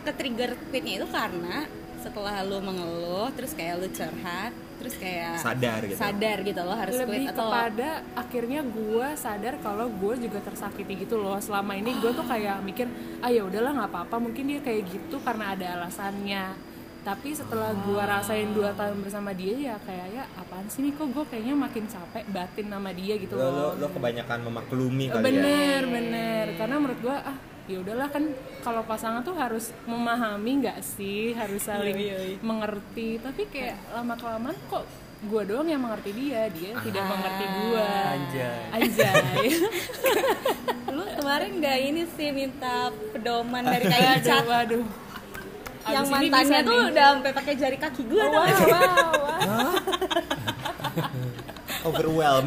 ke 0.03 0.13
trigger 0.19 0.51
quitnya 0.69 1.03
itu 1.03 1.07
karena 1.09 1.67
setelah 2.03 2.43
lu 2.43 2.59
mengeluh 2.59 3.31
terus 3.39 3.55
kayak 3.55 3.79
lu 3.79 3.89
curhat 3.95 4.51
terus 4.83 4.99
kayak 4.99 5.39
Sadar 5.39 5.81
gitu. 5.87 5.95
sadar 5.95 6.39
gitu 6.43 6.61
lo 6.67 6.75
harus 6.75 6.99
lebih 6.99 7.31
quit 7.31 7.31
atau 7.31 7.47
kepada 7.47 7.91
akhirnya 8.19 8.61
gue 8.67 9.09
sadar 9.15 9.55
kalau 9.63 9.87
gue 9.87 10.15
juga 10.19 10.43
tersakiti 10.43 11.07
gitu 11.07 11.23
loh. 11.23 11.39
Selama 11.39 11.79
ini 11.79 11.95
gue 12.03 12.11
tuh 12.11 12.27
kayak 12.27 12.67
mikir 12.67 12.91
ah 13.23 13.31
ya 13.31 13.47
udahlah 13.47 13.79
nggak 13.79 13.91
apa-apa 13.95 14.17
mungkin 14.19 14.51
dia 14.51 14.59
kayak 14.59 14.91
gitu 14.91 15.23
karena 15.23 15.55
ada 15.55 15.79
alasannya. 15.79 16.75
Tapi 17.03 17.35
setelah 17.35 17.75
gue 17.75 18.03
rasain 18.03 18.51
dua 18.55 18.75
tahun 18.75 19.03
bersama 19.03 19.31
dia 19.35 19.55
ya 19.55 19.75
kayak 19.87 20.07
ya 20.19 20.25
apaan 20.39 20.67
sih 20.67 20.83
nih 20.87 20.95
kok 20.99 21.15
gue 21.15 21.25
kayaknya 21.31 21.55
makin 21.55 21.85
capek 21.87 22.25
batin 22.31 22.67
sama 22.71 22.91
dia 22.95 23.15
gitu 23.19 23.35
lo, 23.39 23.43
lo, 23.43 23.51
loh. 23.51 23.71
lo 23.79 23.87
kebanyakan 23.91 24.39
memaklumi 24.51 25.07
kali 25.11 25.23
ya? 25.23 25.27
Bener 25.31 25.83
bener. 25.87 26.47
Karena 26.59 26.77
menurut 26.83 27.01
gue 27.03 27.17
ah 27.23 27.37
ya 27.71 27.79
udahlah 27.79 28.09
kan 28.11 28.25
kalau 28.63 28.83
pasangan 28.83 29.23
tuh 29.23 29.35
harus 29.39 29.71
memahami 29.87 30.67
nggak 30.67 30.81
sih? 30.83 31.35
Harus 31.35 31.67
saling 31.67 31.95
mengerti. 32.43 33.23
Tapi 33.23 33.47
kayak 33.51 33.79
lama 33.95 34.15
kelamaan 34.19 34.59
kok 34.67 34.85
gue 35.23 35.43
doang 35.47 35.71
yang 35.71 35.79
mengerti 35.79 36.11
dia 36.19 36.51
dia 36.51 36.75
tidak 36.83 37.05
mengerti 37.07 37.45
gue 37.47 37.87
Anjay. 37.87 38.63
anjay. 38.75 39.47
Lu 40.99 41.05
kemarin 41.15 41.51
nggak 41.63 41.79
ini 41.79 42.03
sih 42.11 42.35
minta 42.35 42.91
pedoman 43.15 43.63
dari 43.63 43.87
kayak 43.95 44.19
aduh 44.19 44.27
cat 44.27 44.45
waduh 44.51 44.87
yang 45.83 46.07
mantannya 46.11 46.61
tuh 46.67 46.75
nih. 46.75 46.91
udah 46.95 47.07
sampai 47.15 47.33
pakai 47.35 47.55
jari 47.59 47.79
kaki 47.79 48.03
gue 48.07 48.19
wow, 48.19 48.35
wow, 48.35 48.47
wow. 49.47 49.71
overwhelm. 51.87 52.45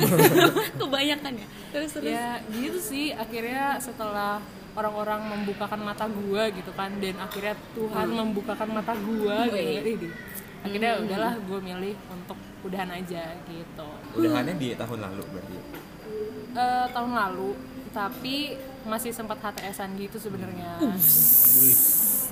Kebanyakan 0.79 1.31
ya? 1.35 1.47
Terus 1.75 1.89
terus. 1.95 2.11
Ya 2.11 2.39
gitu 2.51 2.79
sih. 2.79 3.11
Akhirnya 3.11 3.79
setelah 3.83 4.39
orang-orang 4.75 5.21
membukakan 5.25 5.79
mata 5.81 6.05
gua 6.05 6.51
gitu 6.51 6.71
kan 6.71 6.91
dan 6.99 7.15
akhirnya 7.17 7.55
Tuhan 7.71 8.07
membukakan 8.11 8.69
mata 8.71 8.93
gua 8.93 9.47
gitu. 9.47 9.55
Wih. 9.55 9.81
Ih, 9.81 9.95
di- 9.97 10.15
akhirnya 10.61 10.97
udahlah 10.97 11.33
gue 11.37 11.59
milih 11.61 11.93
untuk 12.09 12.33
udahan 12.61 12.89
aja 12.89 13.37
gitu. 13.45 13.87
Udahannya 14.13 14.57
di 14.57 14.73
tahun 14.73 14.97
lalu 14.99 15.21
berarti? 15.29 15.55
Eh, 16.55 16.85
tahun 16.89 17.11
lalu 17.13 17.49
tapi 17.93 18.35
masih 18.83 19.13
sempat 19.13 19.39
HTSan 19.39 19.93
gitu 19.95 20.17
sebenarnya. 20.19 20.75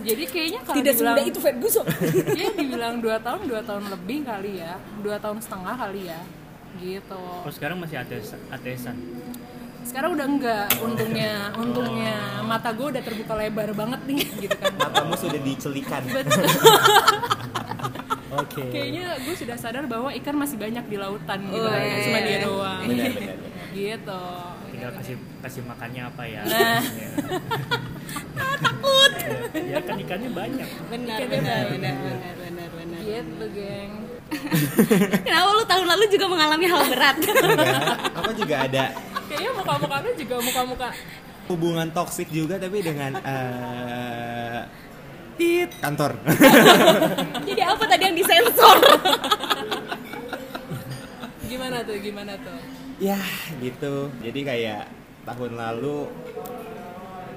Jadi 0.03 0.23
kayaknya 0.25 0.59
kalau 0.65 0.75
tidak 0.75 0.93
dibilang 0.97 1.15
semudah 1.15 1.25
itu 1.29 1.39
Ferguson 1.39 1.85
ya 2.41 2.49
dibilang 2.51 2.95
dua 2.99 3.21
tahun 3.21 3.45
dua 3.45 3.61
tahun 3.61 3.83
lebih 3.87 4.25
kali 4.25 4.59
ya. 4.59 4.75
Dua 4.99 5.15
tahun 5.15 5.37
setengah 5.37 5.75
kali 5.77 6.01
ya 6.09 6.19
gitu. 6.81 7.21
Oh 7.21 7.53
sekarang 7.53 7.77
masih 7.77 8.01
ates 8.01 8.33
atesan. 8.49 8.97
Sekarang 9.83 10.09
udah 10.13 10.25
enggak 10.25 10.67
untungnya 10.79 11.33
untungnya 11.53 12.15
mata 12.41 12.71
gue 12.71 12.87
udah 12.89 13.01
terbuka 13.01 13.33
lebar 13.33 13.69
banget 13.71 14.01
nih 14.03 14.19
gitu 14.43 14.55
kan 14.55 14.73
matamu 14.73 15.13
sudah 15.13 15.39
dicelikan 15.39 16.01
Betul. 16.05 16.43
Oke. 18.33 18.65
kayaknya 18.65 19.13
gue 19.19 19.35
sudah 19.35 19.53
sadar 19.53 19.85
bahwa 19.85 20.09
ikan 20.11 20.33
masih 20.33 20.57
banyak 20.57 20.81
di 20.83 20.97
lautan 20.97 21.39
gitu 21.45 21.61
Oh, 21.61 21.69
kan 21.69 21.79
iya, 21.79 21.97
cuma 22.01 22.17
iya. 22.17 22.25
dia 22.25 22.37
doang 22.41 22.81
benar 22.83 23.11
benar 23.11 23.35
benar. 23.37 23.67
gitu 23.71 24.23
Tinggal 24.73 24.91
kasih 24.95 25.15
kasih 25.39 25.61
makannya 25.63 26.01
apa 26.03 26.23
ya? 26.25 26.41
Nah. 26.43 26.81
Ya. 26.81 27.09
takut. 28.65 29.11
Ya 29.53 29.79
kan 29.79 29.95
ikannya 29.95 30.29
banyak. 30.33 30.69
benar 30.89 31.17
Ikannya 31.19 31.29
benar 31.29 31.61
banyak. 31.61 31.71
benar 31.71 31.95
benar 32.01 32.33
benar 32.41 32.67
benar 32.73 32.99
gitu 32.99 33.45
geng 33.53 33.91
kenapa 35.21 35.49
lu 35.51 35.63
tahun 35.63 35.85
lalu 35.87 36.03
juga 36.09 36.25
mengalami 36.25 36.65
hal 36.65 36.81
berat 36.89 37.15
Enggak, 37.21 37.83
apa 38.11 38.31
juga 38.33 38.55
ada 38.65 38.83
kayaknya 39.33 39.51
muka-muka 39.57 39.95
lu 40.05 40.09
juga 40.13 40.35
muka-muka 40.45 40.89
hubungan 41.49 41.87
toksik 41.91 42.29
juga 42.31 42.55
tapi 42.55 42.79
dengan 42.79 43.19
eh 43.19 44.61
tit. 45.35 45.69
kantor. 45.81 46.15
Jadi 47.49 47.61
apa 47.65 47.83
tadi 47.89 48.03
yang 48.05 48.15
disensor? 48.15 48.77
Gimana 51.49 51.85
tuh 51.85 51.97
gimana 52.01 52.33
tuh? 52.37 52.57
Ya 53.01 53.19
gitu. 53.61 54.09
Jadi 54.21 54.39
kayak 54.45 54.87
tahun 55.27 55.57
lalu 55.57 56.07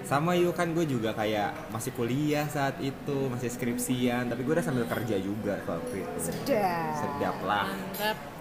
sama 0.07 0.39
yuk 0.39 0.55
kan 0.55 0.71
gue 0.71 0.87
juga 0.87 1.11
kayak 1.19 1.75
masih 1.75 1.91
kuliah 1.91 2.47
saat 2.47 2.79
itu 2.79 3.27
masih 3.27 3.51
skripsian 3.51 4.31
tapi 4.31 4.47
gue 4.47 4.55
udah 4.55 4.63
sambil 4.63 4.87
kerja 4.87 5.19
juga 5.19 5.59
waktu 5.67 6.07
itu. 6.07 6.31
Sedap. 6.31 6.95
Sedap 7.03 7.37
lah. 7.43 7.67
Mantap 7.67 8.36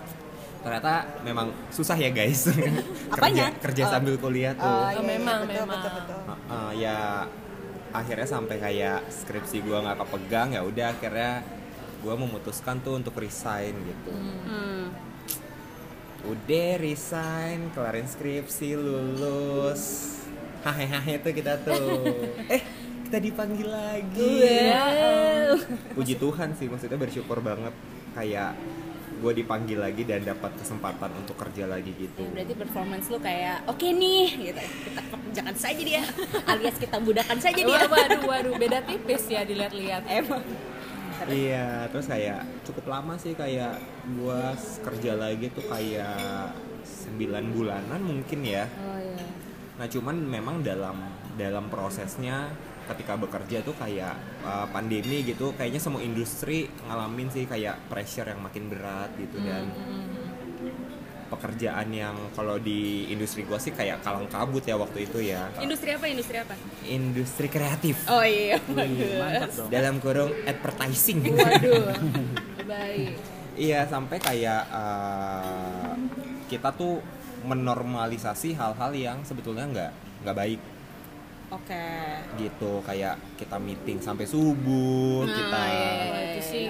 ternyata 0.65 1.21
memang 1.21 1.53
susah 1.69 1.93
ya 1.93 2.09
guys. 2.09 2.49
Apanya? 3.13 3.53
kerja 3.61 3.85
kerja 3.85 3.93
sambil 3.93 4.17
kuliah 4.17 4.57
tuh. 4.57 4.65
Oh, 4.65 4.73
Oh, 4.73 4.89
iya, 4.89 4.97
iya, 4.97 5.01
memang 5.05 5.39
betul, 5.45 5.55
memang. 5.61 5.77
betul, 5.77 5.91
betul. 5.93 6.19
Uh, 6.25 6.33
uh, 6.49 6.69
ya 6.73 6.97
akhirnya 7.93 8.27
sampai 8.27 8.57
kayak 8.57 8.99
skripsi 9.07 9.61
gue 9.61 9.77
nggak 9.77 9.97
kepegang 10.01 10.49
ya 10.51 10.61
udah 10.65 10.91
akhirnya 10.91 11.45
gue 12.01 12.15
memutuskan 12.17 12.81
tuh 12.81 12.97
untuk 12.97 13.13
resign 13.15 13.77
gitu. 13.85 14.11
Hmm. 14.11 14.89
udah 16.25 16.81
resign 16.81 17.69
kelarin 17.71 18.09
skripsi 18.09 18.73
lulus. 18.73 19.83
Hahe 20.65 21.21
tuh 21.21 21.29
kita 21.29 21.61
tuh. 21.61 22.09
Eh 22.57 22.61
kita 23.05 23.21
dipanggil 23.21 23.69
lagi. 23.69 24.41
Wow. 24.41 25.61
puji 25.93 26.17
Tuhan 26.17 26.57
sih 26.57 26.65
maksudnya 26.65 26.97
bersyukur 26.97 27.37
banget. 27.37 27.69
Kayak 28.17 28.57
gue 29.15 29.31
dipanggil 29.43 29.79
lagi 29.79 30.03
dan 30.03 30.21
dapat 30.23 30.51
kesempatan 30.59 31.11
untuk 31.15 31.35
kerja 31.39 31.65
lagi 31.65 31.91
gitu. 31.95 32.23
Ya, 32.23 32.31
berarti 32.41 32.53
performance 32.55 33.05
lu 33.07 33.19
kayak 33.19 33.63
oke 33.67 33.87
nih 33.87 34.27
gitu. 34.51 34.61
Kita 34.61 35.01
pekerjakan 35.09 35.55
saja 35.55 35.81
dia 35.81 36.03
alias 36.51 36.75
kita 36.77 36.97
budakan 36.99 37.37
saja 37.39 37.61
dia. 37.61 37.79
Waduh 37.85 37.91
waduh 37.91 38.21
waduh. 38.27 38.53
Beda 38.59 38.79
tipis 38.83 39.23
ya 39.31 39.47
dilihat-lihat 39.47 40.03
emang. 40.09 40.43
Iya, 41.31 41.87
terus 41.95 42.11
kayak 42.11 42.43
cukup 42.67 42.91
lama 42.91 43.15
sih 43.15 43.31
kayak 43.33 43.79
gua 44.19 44.51
kerja 44.83 45.15
lagi 45.15 45.47
tuh 45.47 45.63
kayak 45.63 46.51
9 46.83 47.55
bulanan 47.55 48.01
mungkin 48.03 48.43
ya. 48.43 48.67
oh 48.83 48.99
iya. 48.99 49.23
Nah, 49.75 49.87
cuman 49.91 50.15
memang 50.15 50.63
dalam 50.63 50.95
dalam 51.35 51.67
prosesnya 51.67 52.51
ketika 52.85 53.17
bekerja 53.17 53.61
tuh 53.65 53.75
kayak 53.75 54.15
uh, 54.45 54.67
pandemi 54.69 55.25
gitu, 55.25 55.51
kayaknya 55.57 55.81
semua 55.81 56.01
industri 56.05 56.69
ngalamin 56.85 57.27
sih 57.33 57.45
kayak 57.49 57.89
pressure 57.89 58.29
yang 58.29 58.41
makin 58.41 58.69
berat 58.69 59.09
gitu 59.17 59.37
dan 59.41 59.65
pekerjaan 61.25 61.89
yang 61.89 62.15
kalau 62.37 62.61
di 62.61 63.09
industri 63.09 63.41
gua 63.49 63.57
sih 63.57 63.73
kayak 63.73 64.05
kalang 64.05 64.29
kabut 64.29 64.61
ya 64.61 64.77
waktu 64.77 65.09
itu 65.09 65.25
ya. 65.25 65.49
industri 65.57 65.97
apa 65.97 66.05
industri 66.05 66.37
apa 66.37 66.53
Industri 66.85 67.47
kreatif. 67.49 68.05
oh 68.05 68.21
iya 68.21 68.61
Mantap 68.69 69.49
dong. 69.57 69.69
Dalam 69.73 69.97
kurung 69.97 70.31
advertising. 70.45 71.25
waduh 71.33 71.97
baik 72.65 73.17
Iya 73.55 73.87
sampai 73.87 74.19
kayak 74.19 74.67
uh, 74.67 75.95
kita 76.51 76.75
tuh 76.75 76.99
menormalisasi 77.47 78.51
hal-hal 78.51 78.91
yang 78.91 79.17
sebetulnya 79.23 79.63
nggak 79.63 79.91
nggak 80.27 80.35
baik 80.35 80.59
oke. 81.55 81.85
Gitu 82.35 82.71
kayak 82.81 83.15
kita 83.35 83.57
meeting 83.57 83.97
sampai 83.97 84.25
subuh 84.25 85.23
Nah, 85.23 85.31
kita 85.31 85.59
iya, 85.65 85.91
Wah, 86.05 86.21
itu 86.25 86.41
sih 86.41 86.63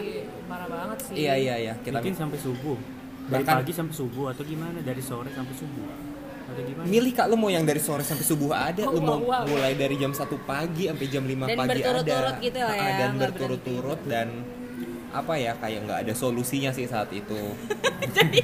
parah 0.45 0.67
banget 0.67 0.97
sih. 1.01 1.13
Iya 1.17 1.33
iya 1.35 1.55
iya. 1.59 1.73
Kita 1.77 1.97
Mungkin 1.97 2.11
meet- 2.11 2.21
sampai 2.21 2.39
subuh. 2.39 2.77
Dari 3.25 3.41
Bahkan- 3.41 3.57
pagi 3.59 3.73
sampai 3.73 3.95
subuh 3.95 4.25
atau 4.29 4.43
gimana? 4.43 4.77
Dari 4.79 5.01
sore 5.01 5.29
sampai 5.29 5.55
subuh. 5.55 5.87
atau 6.45 6.61
gimana? 6.61 6.85
Milih 6.85 7.11
kak. 7.11 7.25
Lu 7.25 7.35
mau 7.35 7.49
yang 7.49 7.65
dari 7.65 7.79
sore 7.79 8.01
sampai 8.01 8.21
subuh 8.21 8.53
ada. 8.53 8.85
Lu 8.85 9.01
mau 9.01 9.17
Wow, 9.17 9.25
wow. 9.25 9.43
mulai 9.45 9.73
dari 9.73 9.97
jam 9.97 10.13
1 10.13 10.37
pagi 10.39 10.85
sampai 10.85 11.07
jam 11.07 11.25
5 11.25 11.41
Dan 11.43 11.57
pagi 11.57 11.81
ada. 11.81 11.89
berturut-turut 11.97 12.35
gitu 12.39 12.59
lah 12.59 12.75
ya, 12.75 12.83
Ah, 12.83 12.93
dan 12.95 13.11
berturut-turut 13.17 13.99
dan 14.05 14.27
apa 15.11 15.33
ya 15.35 15.53
kayak 15.55 15.79
nggak 15.83 15.99
ada 16.07 16.13
solusinya 16.13 16.69
sih 16.69 16.85
saat 16.85 17.09
itu. 17.09 17.35
Jadi 18.17 18.39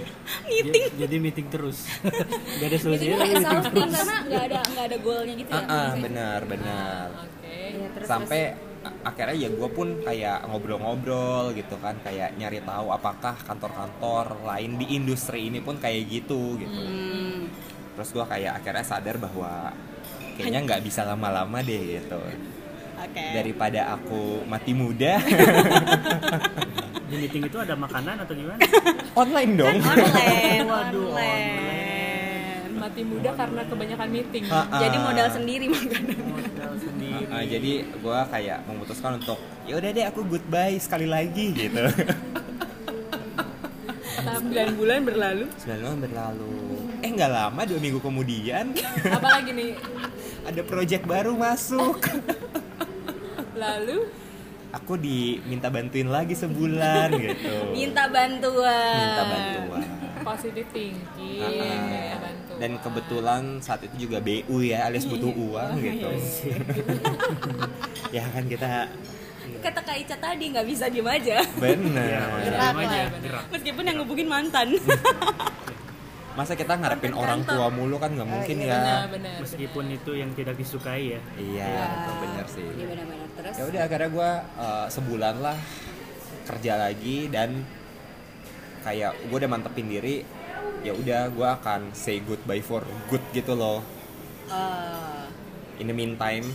meeting. 0.48 0.84
J- 0.92 0.94
jadi 0.98 1.16
meeting 1.18 1.48
terus. 1.48 1.86
Nggak 2.58 2.68
ada 2.68 2.78
meeting 2.78 2.82
solusinya 2.82 3.16
meeting 3.18 3.36
exhausting 3.38 3.72
terus. 3.72 3.94
karena 3.94 4.16
nggak 4.22 4.44
ada 4.44 4.60
nggak 4.64 4.86
ada 4.86 4.98
goalnya 5.00 5.34
gitu 5.36 5.50
ya 5.50 5.56
ah 5.56 5.62
ah, 5.62 5.68
maksudnya. 5.70 6.02
benar 6.02 6.40
benar. 6.46 7.06
Oke. 7.22 7.56
Iya, 7.72 7.88
terus, 7.94 8.08
sampai 8.08 8.42
a- 8.82 8.98
akhirnya 9.06 9.36
ya 9.38 9.50
gue 9.50 9.70
pun 9.70 9.88
kayak 10.02 10.38
ngobrol-ngobrol 10.48 11.46
gitu 11.54 11.76
kan 11.78 11.96
kayak 12.02 12.34
nyari 12.36 12.60
tahu 12.62 12.88
apakah 12.90 13.36
kantor-kantor 13.40 14.26
lain 14.44 14.72
di 14.76 14.86
industri 14.92 15.48
ini 15.48 15.60
pun 15.60 15.78
kayak 15.78 16.04
gitu 16.08 16.58
gitu. 16.58 16.82
Hmm. 16.82 17.48
terus 17.92 18.10
gue 18.12 18.24
kayak 18.24 18.64
akhirnya 18.64 18.86
sadar 18.88 19.20
bahwa 19.20 19.76
kayaknya 20.34 20.64
nggak 20.64 20.82
bisa 20.82 21.04
lama-lama 21.04 21.60
deh 21.60 22.00
gitu 22.00 22.18
oke. 23.08 23.26
Daripada 23.34 23.80
aku 23.98 24.46
mati 24.46 24.72
muda. 24.76 25.18
Di 27.12 27.16
meeting 27.20 27.44
itu 27.44 27.58
ada 27.60 27.76
makanan 27.76 28.24
atau 28.24 28.34
gimana? 28.34 28.60
Online 29.22 29.52
dong. 29.58 29.78
Online 29.84 30.64
Waduh, 30.72 31.08
online. 31.12 32.80
Mati 32.82 33.02
muda 33.06 33.30
karena 33.38 33.62
kebanyakan 33.68 34.08
meeting. 34.10 34.44
Ah, 34.50 34.66
ah. 34.66 34.80
jadi 34.82 34.98
modal 34.98 35.28
sendiri 35.30 35.66
makanan 35.70 36.18
modal 36.18 36.74
sendiri. 36.82 37.24
Ah, 37.30 37.44
jadi 37.46 37.72
gue 37.86 38.20
kayak 38.34 38.58
memutuskan 38.66 39.22
untuk 39.22 39.38
ya 39.70 39.78
udah 39.78 39.90
deh 39.94 40.06
aku 40.10 40.26
goodbye 40.26 40.82
sekali 40.82 41.06
lagi 41.06 41.54
gitu. 41.54 41.84
9 44.22 44.80
bulan 44.80 45.00
berlalu. 45.06 45.46
9 45.62 45.78
bulan 45.78 46.00
berlalu. 46.02 46.58
Eh 47.02 47.10
nggak 47.14 47.32
lama 47.32 47.62
dua 47.66 47.80
minggu 47.82 48.00
kemudian. 48.02 48.74
Apalagi 49.10 49.52
nih? 49.54 49.72
ada 50.50 50.62
project 50.66 51.04
baru 51.06 51.38
masuk 51.38 52.02
Lalu? 53.62 53.98
Aku 54.72 54.96
diminta 54.96 55.68
bantuin 55.68 56.08
lagi 56.08 56.34
sebulan 56.34 57.12
gitu. 57.28 57.76
Minta 57.76 58.08
bantuan. 58.10 58.98
Minta 58.98 59.24
bantuan. 59.28 59.84
Positive 60.22 60.70
thinking, 60.70 61.42
minta 61.42 62.18
bantuan. 62.22 62.58
dan 62.62 62.72
kebetulan 62.78 63.42
saat 63.58 63.82
itu 63.90 64.06
juga 64.06 64.22
BU 64.22 64.62
ya 64.62 64.86
alias 64.86 65.10
butuh 65.10 65.34
uang 65.34 65.82
gitu. 65.82 66.10
ya 68.16 68.22
kan 68.30 68.46
kita 68.46 68.86
kata 69.62 69.80
Kak 69.82 69.98
Ica 69.98 70.16
tadi 70.22 70.54
nggak 70.54 70.68
bisa 70.70 70.86
diem 70.94 71.10
aja. 71.10 71.42
Bener. 71.58 72.22
Bener. 72.78 73.08
gerak. 73.18 73.44
Meskipun 73.50 73.84
yang 73.86 73.98
ngubungin 73.98 74.30
mantan 74.30 74.78
masa 76.32 76.56
kita 76.56 76.80
ngarepin 76.80 77.12
orang 77.12 77.44
tua 77.44 77.68
mulu 77.68 78.00
kan 78.00 78.16
nggak 78.16 78.30
mungkin 78.30 78.58
ya. 78.64 79.08
Benar-benar. 79.08 79.38
meskipun 79.44 79.86
itu 79.92 80.12
yang 80.16 80.32
tidak 80.32 80.56
disukai 80.56 81.20
ya. 81.20 81.22
Iya 81.36 81.70
itu 81.86 82.12
bener 82.24 82.46
sih. 82.48 82.66
Iya 82.66 82.86
benar-benar. 82.88 83.28
Terus? 83.36 83.54
Ya 83.60 83.64
udah 83.68 83.82
akhirnya 83.88 84.10
gue 84.10 84.32
sebulan 84.92 85.36
lah 85.44 85.58
kerja 86.48 86.74
lagi 86.80 87.18
dan 87.30 87.64
kayak 88.82 89.14
gue 89.30 89.38
udah 89.38 89.52
mantepin 89.52 89.88
diri 89.88 90.26
ya 90.82 90.98
udah 90.98 91.30
gue 91.30 91.48
akan 91.62 91.94
say 91.94 92.18
goodbye 92.26 92.64
for 92.64 92.82
good 93.12 93.22
gitu 93.36 93.54
loh. 93.54 93.86
Eh, 94.50 95.24
in 95.80 95.88
the 95.88 95.96
meantime 95.96 96.46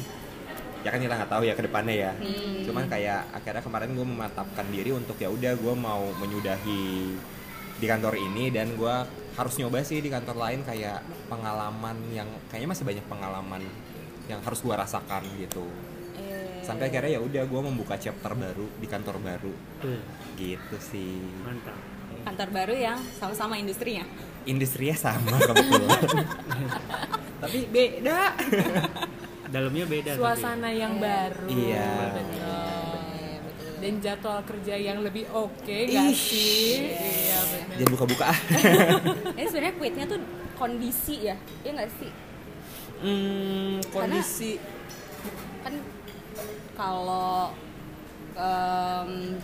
ya 0.83 0.95
kan 0.95 1.03
kita 1.03 1.19
nggak 1.19 1.31
tahu 1.31 1.43
ya 1.43 1.55
ke 1.59 1.67
depannya 1.67 1.95
ya. 1.99 2.13
Hmm. 2.15 2.63
cuman 2.63 2.87
kayak 2.87 3.27
akhirnya 3.35 3.59
kemarin 3.59 3.91
gue 3.95 4.07
memantapkan 4.07 4.67
diri 4.71 4.95
untuk 4.95 5.19
ya 5.19 5.27
udah 5.27 5.59
gue 5.59 5.75
mau 5.75 6.07
menyudahi 6.23 7.15
di 7.77 7.87
kantor 7.87 8.15
ini 8.17 8.49
dan 8.49 8.73
gue 8.75 8.95
harus 9.37 9.55
nyoba 9.61 9.85
sih 9.85 10.01
di 10.01 10.09
kantor 10.09 10.37
lain 10.41 10.65
kayak 10.65 11.05
pengalaman 11.29 11.97
yang 12.09 12.29
kayaknya 12.49 12.73
masih 12.73 12.85
banyak 12.89 13.05
pengalaman 13.05 13.63
yang 14.27 14.41
harus 14.41 14.65
gue 14.65 14.75
rasakan 14.75 15.23
gitu. 15.37 15.69
Eh, 16.17 16.65
sampai 16.65 16.89
akhirnya 16.89 17.17
ya 17.17 17.21
udah 17.21 17.45
gue 17.45 17.61
membuka 17.61 18.01
chapter 18.01 18.33
baru 18.33 18.67
di 18.81 18.87
kantor 18.89 19.21
baru. 19.21 19.55
Gitu 20.41 20.77
sih. 20.81 21.21
Mantap. 21.45 21.77
Kantor 22.27 22.49
baru 22.51 22.75
yang 22.75 22.99
sama-sama 23.21 23.55
industrinya 23.61 24.03
industrinya 24.47 24.97
sama 24.97 25.37
kebetulan. 25.43 26.03
Tapi 27.43 27.59
beda. 27.69 28.21
Dalamnya 29.55 29.85
beda 29.87 30.11
tapi. 30.19 30.23
Suasana 30.23 30.71
yang 30.75 30.99
baru. 30.99 31.47
Iya. 31.47 31.91
Betul. 32.19 32.76
Dan 33.77 34.01
jadwal 34.01 34.41
kerja 34.49 34.75
yang 34.77 35.05
lebih 35.05 35.29
oke 35.29 35.77
gak 35.93 36.11
Ih. 36.11 36.17
sih? 36.17 36.91
Iya 36.97 37.39
benar. 37.45 37.77
jangan 37.77 37.93
buka-buka. 37.93 38.25
Ah 38.33 38.39
ini 39.37 39.47
sebenarnya 39.47 39.75
quitnya 39.77 40.05
tuh 40.09 40.21
kondisi 40.57 41.17
ya? 41.29 41.37
Iya 41.61 41.71
nggak 41.77 41.91
sih? 42.01 42.11
Hmm, 42.97 43.85
kondisi. 43.93 44.53
kan 45.61 45.75
kalau 46.79 47.53
em, 48.39 49.37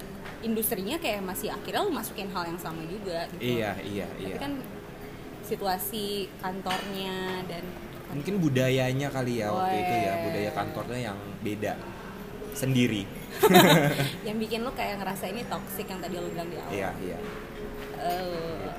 industrinya 0.43 0.97
kayak 0.99 1.23
masih 1.23 1.51
akhirnya 1.51 1.83
lu 1.83 1.93
masukin 1.95 2.29
hal 2.31 2.47
yang 2.47 2.61
sama 2.61 2.83
juga 2.87 3.27
gitu. 3.35 3.59
Iya 3.59 3.75
iya 3.83 4.07
tapi 4.07 4.33
iya. 4.33 4.37
kan 4.39 4.53
situasi 5.47 6.31
kantornya 6.39 7.43
dan 7.51 7.65
mungkin 8.13 8.39
budayanya 8.39 9.09
kali 9.09 9.41
ya 9.41 9.49
waktu 9.51 9.77
itu 9.81 9.95
ya 10.05 10.13
budaya 10.21 10.51
kantornya 10.53 10.99
yang 11.13 11.19
beda 11.41 11.73
sendiri 12.53 13.09
yang 14.27 14.37
bikin 14.39 14.61
lu 14.63 14.71
kayak 14.75 15.01
ngerasa 15.03 15.31
ini 15.31 15.43
toxic 15.49 15.87
yang 15.89 16.01
tadi 16.01 16.17
lu 16.19 16.29
bilang 16.31 16.49
di 16.49 16.57
awal. 16.59 16.73
Iya 16.73 16.91
iya. 17.03 17.19
Eh, 18.03 18.71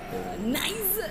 nice. 0.48 1.08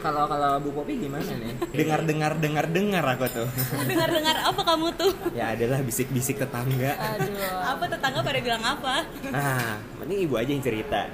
Kalau 0.00 0.28
kalau 0.28 0.60
Bu 0.60 0.70
Popi 0.76 1.00
gimana 1.00 1.24
nih? 1.24 1.54
Dengar 1.72 2.04
dengar 2.04 2.32
dengar 2.36 2.66
dengar 2.68 3.04
aku 3.16 3.24
tuh. 3.30 3.48
Dengar 3.90 4.08
dengar 4.12 4.36
apa 4.36 4.60
kamu 4.60 4.92
tuh? 5.00 5.12
Ya 5.32 5.56
adalah 5.56 5.80
bisik-bisik 5.80 6.36
tetangga. 6.36 6.92
Aduh. 6.92 7.60
apa 7.64 7.84
tetangga 7.88 8.20
pada 8.20 8.38
bilang 8.44 8.60
apa? 8.60 9.08
Nah 9.32 9.80
mending 10.00 10.28
ibu 10.28 10.34
aja 10.36 10.50
yang 10.52 10.64
cerita. 10.64 11.08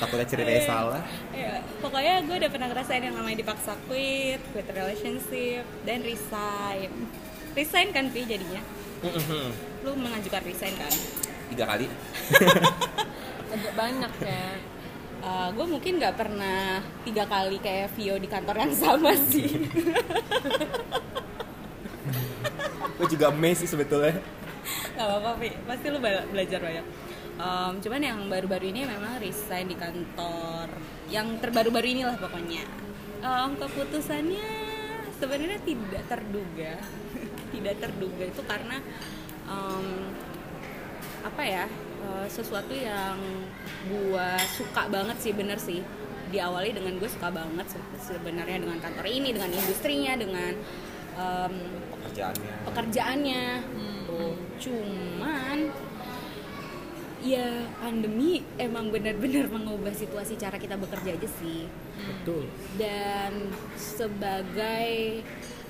Takutnya 0.00 0.28
ceritanya 0.28 0.62
salah. 0.64 1.02
Ya, 1.32 1.60
pokoknya 1.84 2.24
gue 2.24 2.36
udah 2.40 2.50
pernah 2.52 2.68
ngerasain 2.72 3.04
yang 3.04 3.16
namanya 3.16 3.44
dipaksa 3.44 3.76
quit 3.84 4.40
quit 4.52 4.68
relationship 4.72 5.64
dan 5.84 6.00
resign. 6.00 6.88
Resign 7.52 7.88
kan 7.92 8.08
Pi 8.08 8.24
jadinya 8.24 8.62
lu 9.80 9.90
mengajukan 9.96 10.42
resign 10.44 10.74
kan? 10.76 10.92
Tiga 11.50 11.64
kali. 11.66 11.86
Agak 13.54 13.74
banyak 13.74 14.12
ya. 14.22 14.44
Uh, 15.20 15.48
gue 15.52 15.66
mungkin 15.68 16.00
nggak 16.00 16.16
pernah 16.16 16.80
tiga 17.04 17.28
kali 17.28 17.60
kayak 17.60 17.92
Vio 17.92 18.16
di 18.16 18.24
kantor 18.24 18.56
yang 18.56 18.72
sama 18.72 19.12
sih. 19.12 19.52
Gue 22.96 23.08
juga 23.08 23.32
amazed 23.32 23.64
sih 23.64 23.70
sebetulnya. 23.72 24.20
Gak 24.92 25.06
apa-apa 25.08 25.40
Pi, 25.40 25.48
pasti 25.64 25.88
lu 25.88 26.04
bela- 26.04 26.28
belajar 26.28 26.60
banyak. 26.60 26.84
Em, 27.40 27.72
Cuman 27.80 28.00
yang 28.04 28.20
baru-baru 28.28 28.68
ini 28.68 28.84
memang 28.84 29.16
resign 29.16 29.72
di 29.72 29.76
kantor. 29.76 30.68
Yang 31.08 31.40
terbaru-baru 31.40 31.96
inilah 31.96 32.20
pokoknya. 32.20 32.60
Em, 33.24 33.50
Keputusannya 33.56 34.48
sebenarnya 35.16 35.60
tidak 35.64 36.04
terduga. 36.08 36.76
Tidak 37.56 37.76
terduga 37.82 38.24
itu 38.28 38.42
karena 38.46 38.78
em, 39.50 39.86
Apa 41.20 41.42
ya 41.42 41.64
eh, 42.00 42.26
Sesuatu 42.26 42.72
yang 42.72 43.18
gua 43.86 44.38
suka 44.46 44.88
banget 44.88 45.16
sih 45.18 45.32
bener 45.32 45.58
sih. 45.58 45.82
Diawali 46.30 46.70
dengan 46.70 46.94
gue 46.94 47.10
suka 47.10 47.26
banget 47.28 47.66
se- 47.66 47.90
sebenarnya 48.14 48.62
dengan 48.62 48.78
kantor 48.78 49.02
ini 49.04 49.34
Dengan 49.34 49.50
industrinya, 49.50 50.14
dengan 50.14 50.54
em, 51.18 51.54
pekerjaannya. 51.90 52.52
pekerjaannya. 52.64 53.44
Tuh 54.06 54.34
cuman 54.56 55.58
ya 57.20 57.68
pandemi 57.76 58.40
emang 58.56 58.88
benar-benar 58.88 59.44
mengubah 59.46 59.92
situasi 59.92 60.40
cara 60.40 60.56
kita 60.56 60.78
bekerja 60.78 61.18
aja 61.18 61.28
sih. 61.36 61.68
Betul. 62.00 62.48
Dan 62.78 63.52
sebagai 63.76 65.20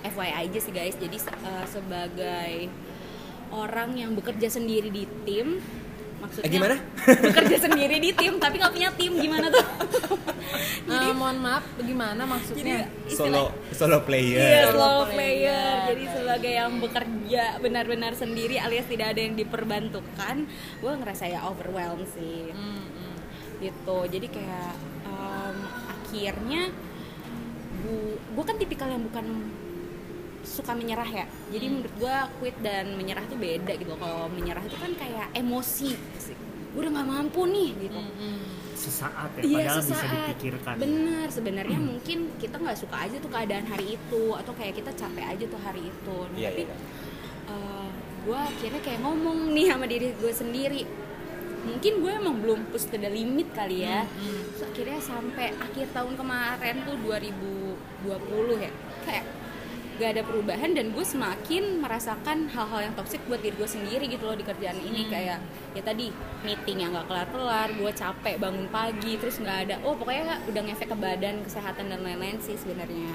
FYI 0.04 0.32
aja 0.46 0.58
sih 0.60 0.70
guys. 0.70 0.94
Jadi 0.94 1.16
eh, 1.18 1.64
sebagai 1.66 2.52
orang 3.50 3.94
yang 3.94 4.14
bekerja 4.14 4.48
sendiri 4.48 4.88
di 4.88 5.04
tim 5.24 5.58
maksudnya 6.20 6.46
Eh, 6.46 6.52
gimana? 6.52 6.76
bekerja 7.06 7.56
sendiri 7.60 7.96
di 7.98 8.10
tim 8.12 8.36
tapi 8.36 8.56
nggak 8.56 8.70
punya 8.70 8.90
tim 8.92 9.12
gimana 9.14 9.46
tuh 9.48 9.66
Eh, 10.90 11.14
mohon 11.14 11.38
maaf, 11.38 11.62
bagaimana 11.78 12.18
jadi 12.18 12.26
maksudnya? 12.26 12.78
istilah 13.06 13.46
solo 13.46 13.54
solo 13.70 13.96
Iya, 13.96 14.02
player 14.02 14.64
slow 14.68 14.98
player. 15.06 15.14
player. 15.14 15.76
Jadi 15.86 16.04
sebagai 16.10 16.52
yang 16.52 16.72
bekerja 16.76 17.44
benar-benar 17.62 18.12
sendiri 18.12 18.58
alias 18.58 18.90
tidak 18.90 19.14
ada 19.14 19.20
yang 19.22 19.38
diperbantukan, 19.38 20.36
gue 20.82 20.92
ngerasa 20.92 21.30
ya 21.30 21.46
overwhelmed 21.46 22.10
sih. 22.10 22.50
Hmm, 22.50 22.82
hmm. 22.82 23.16
Gitu. 23.62 23.98
Jadi 24.10 24.26
kayak 24.26 24.72
em, 25.06 25.56
akhirnya 25.88 26.62
gue 28.30 28.44
kan 28.44 28.56
tipikal 28.58 28.88
yang 28.88 29.02
bukan 29.02 29.26
suka 30.42 30.72
menyerah 30.72 31.06
ya. 31.06 31.24
Jadi 31.48 31.66
menurut 31.68 31.94
gue 31.96 32.16
quit 32.38 32.56
dan 32.60 32.96
menyerah 32.96 33.24
tuh 33.26 33.36
beda 33.36 33.72
gitu. 33.74 33.92
Kalau 33.94 34.26
menyerah 34.28 34.62
itu 34.62 34.76
kan 34.76 34.92
kayak 34.94 35.28
emosi. 35.32 35.92
Gue 36.70 36.80
udah 36.80 36.92
nggak 36.94 37.08
mampu 37.08 37.40
nih 37.46 37.70
gitu. 37.78 38.00
Hmm, 38.00 38.14
hmm. 38.16 38.40
sesaat 38.80 39.28
ya 39.36 39.42
Iya 39.44 39.56
padahal 39.60 39.76
bisa 39.76 39.92
sesaat. 39.92 40.08
dipikirkan 40.08 40.74
Bener, 40.80 41.26
sebenarnya 41.28 41.76
mungkin 41.76 42.18
kita 42.40 42.56
nggak 42.56 42.78
suka 42.80 42.96
aja 42.96 43.20
tuh 43.20 43.28
keadaan 43.28 43.68
hari 43.68 44.00
itu 44.00 44.22
atau 44.32 44.52
kayak 44.56 44.72
kita 44.72 44.88
capek 44.96 45.24
aja 45.28 45.44
tuh 45.44 45.60
hari 45.60 45.82
itu. 45.84 46.16
Nah, 46.24 46.38
Iya, 46.40 46.48
tapi 46.48 46.62
iya. 46.64 46.76
gue 48.20 48.36
akhirnya 48.38 48.80
kayak 48.80 49.00
ngomong 49.00 49.52
nih 49.52 49.66
sama 49.68 49.84
diri 49.84 50.12
gue 50.12 50.32
sendiri. 50.32 50.82
Mungkin 51.60 51.92
gue 52.00 52.12
emang 52.14 52.36
belum 52.40 52.60
push 52.72 52.88
to 52.88 52.96
the 52.96 53.12
limit 53.12 53.52
kali 53.52 53.84
ya. 53.84 54.08
Terus 54.08 54.64
akhirnya 54.64 54.98
sampai 55.00 55.52
akhir 55.56 55.86
tahun 55.92 56.16
kemarin 56.16 56.76
tuh 56.84 56.96
2020 57.04 58.64
ya, 58.64 58.72
kayak 59.04 59.24
gak 60.00 60.16
ada 60.16 60.24
perubahan 60.24 60.72
dan 60.72 60.96
gue 60.96 61.04
semakin 61.04 61.84
merasakan 61.84 62.48
hal-hal 62.48 62.88
yang 62.88 62.94
toksik 62.96 63.20
buat 63.28 63.44
diri 63.44 63.52
gue 63.52 63.68
sendiri 63.68 64.08
gitu 64.08 64.24
loh 64.24 64.32
di 64.32 64.48
kerjaan 64.48 64.80
ini. 64.80 65.04
Kayak 65.12 65.44
ya 65.76 65.82
tadi 65.84 66.08
meeting 66.40 66.88
yang 66.88 66.96
gak 66.96 67.04
kelar-kelar 67.04 67.68
gue 67.76 67.92
capek 67.92 68.40
bangun 68.40 68.64
pagi 68.72 69.20
terus 69.20 69.36
nggak 69.36 69.58
ada 69.68 69.74
oh 69.84 69.92
pokoknya 69.92 70.40
udah 70.48 70.62
ngefek 70.64 70.88
ke 70.88 70.96
badan 70.96 71.44
kesehatan 71.44 71.92
dan 71.92 72.00
lain-lain 72.00 72.40
sih 72.40 72.56
sebenarnya. 72.56 73.12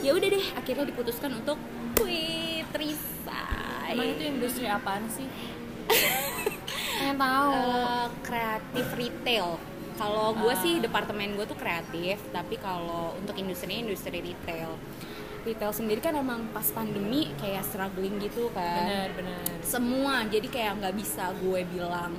Ya 0.00 0.16
udah 0.16 0.28
deh 0.32 0.46
akhirnya 0.56 0.88
diputuskan 0.88 1.36
untuk 1.36 1.60
quit 2.00 2.72
resign. 2.72 3.92
Emang 3.92 4.08
itu 4.16 4.22
industri 4.24 4.64
apaan 4.64 5.04
sih? 5.12 5.28
Pengen 6.96 7.20
tahu. 7.20 7.52
Eh, 7.52 8.06
kreatif 8.24 8.86
retail. 8.96 9.60
Kalau 10.00 10.32
gue 10.32 10.54
sih 10.56 10.80
departemen 10.80 11.36
gue 11.36 11.44
tuh 11.44 11.58
kreatif 11.60 12.16
tapi 12.32 12.56
kalau 12.56 13.12
untuk 13.20 13.36
industrinya 13.36 13.84
industri 13.84 14.24
retail 14.24 14.80
retail 15.42 15.70
sendiri 15.70 15.98
kan 15.98 16.14
emang 16.14 16.46
pas 16.50 16.64
pandemi 16.68 17.34
kayak 17.36 17.62
struggling 17.62 18.18
gitu 18.18 18.48
kan. 18.50 18.78
Benar 18.80 19.08
benar. 19.12 19.42
semua 19.60 20.22
jadi 20.24 20.46
kayak 20.46 20.72
nggak 20.78 20.94
bisa 20.94 21.34
gue 21.36 21.60
bilang 21.66 22.14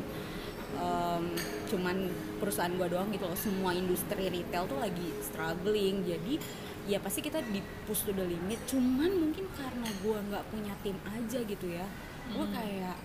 em, 0.73 1.23
cuman 1.65 1.95
perusahaan 2.38 2.71
gue 2.71 2.88
doang 2.88 3.07
gitu 3.09 3.23
loh 3.23 3.36
semua 3.36 3.71
industri 3.71 4.27
retail 4.27 4.65
tuh 4.65 4.77
lagi 4.77 5.07
struggling. 5.21 6.03
Jadi 6.03 6.36
ya 6.83 6.99
pasti 6.99 7.19
kita 7.19 7.39
di 7.41 7.63
push 7.81 8.03
to 8.03 8.12
the 8.12 8.21
limit 8.21 8.59
cuman 8.65 9.07
mungkin 9.09 9.47
karena 9.49 9.88
gue 9.97 10.17
nggak 10.21 10.43
punya 10.49 10.75
tim 10.79 10.99
aja 11.07 11.39
gitu 11.39 11.67
ya 11.69 11.88
gue 12.25 12.45
kayak 12.49 12.97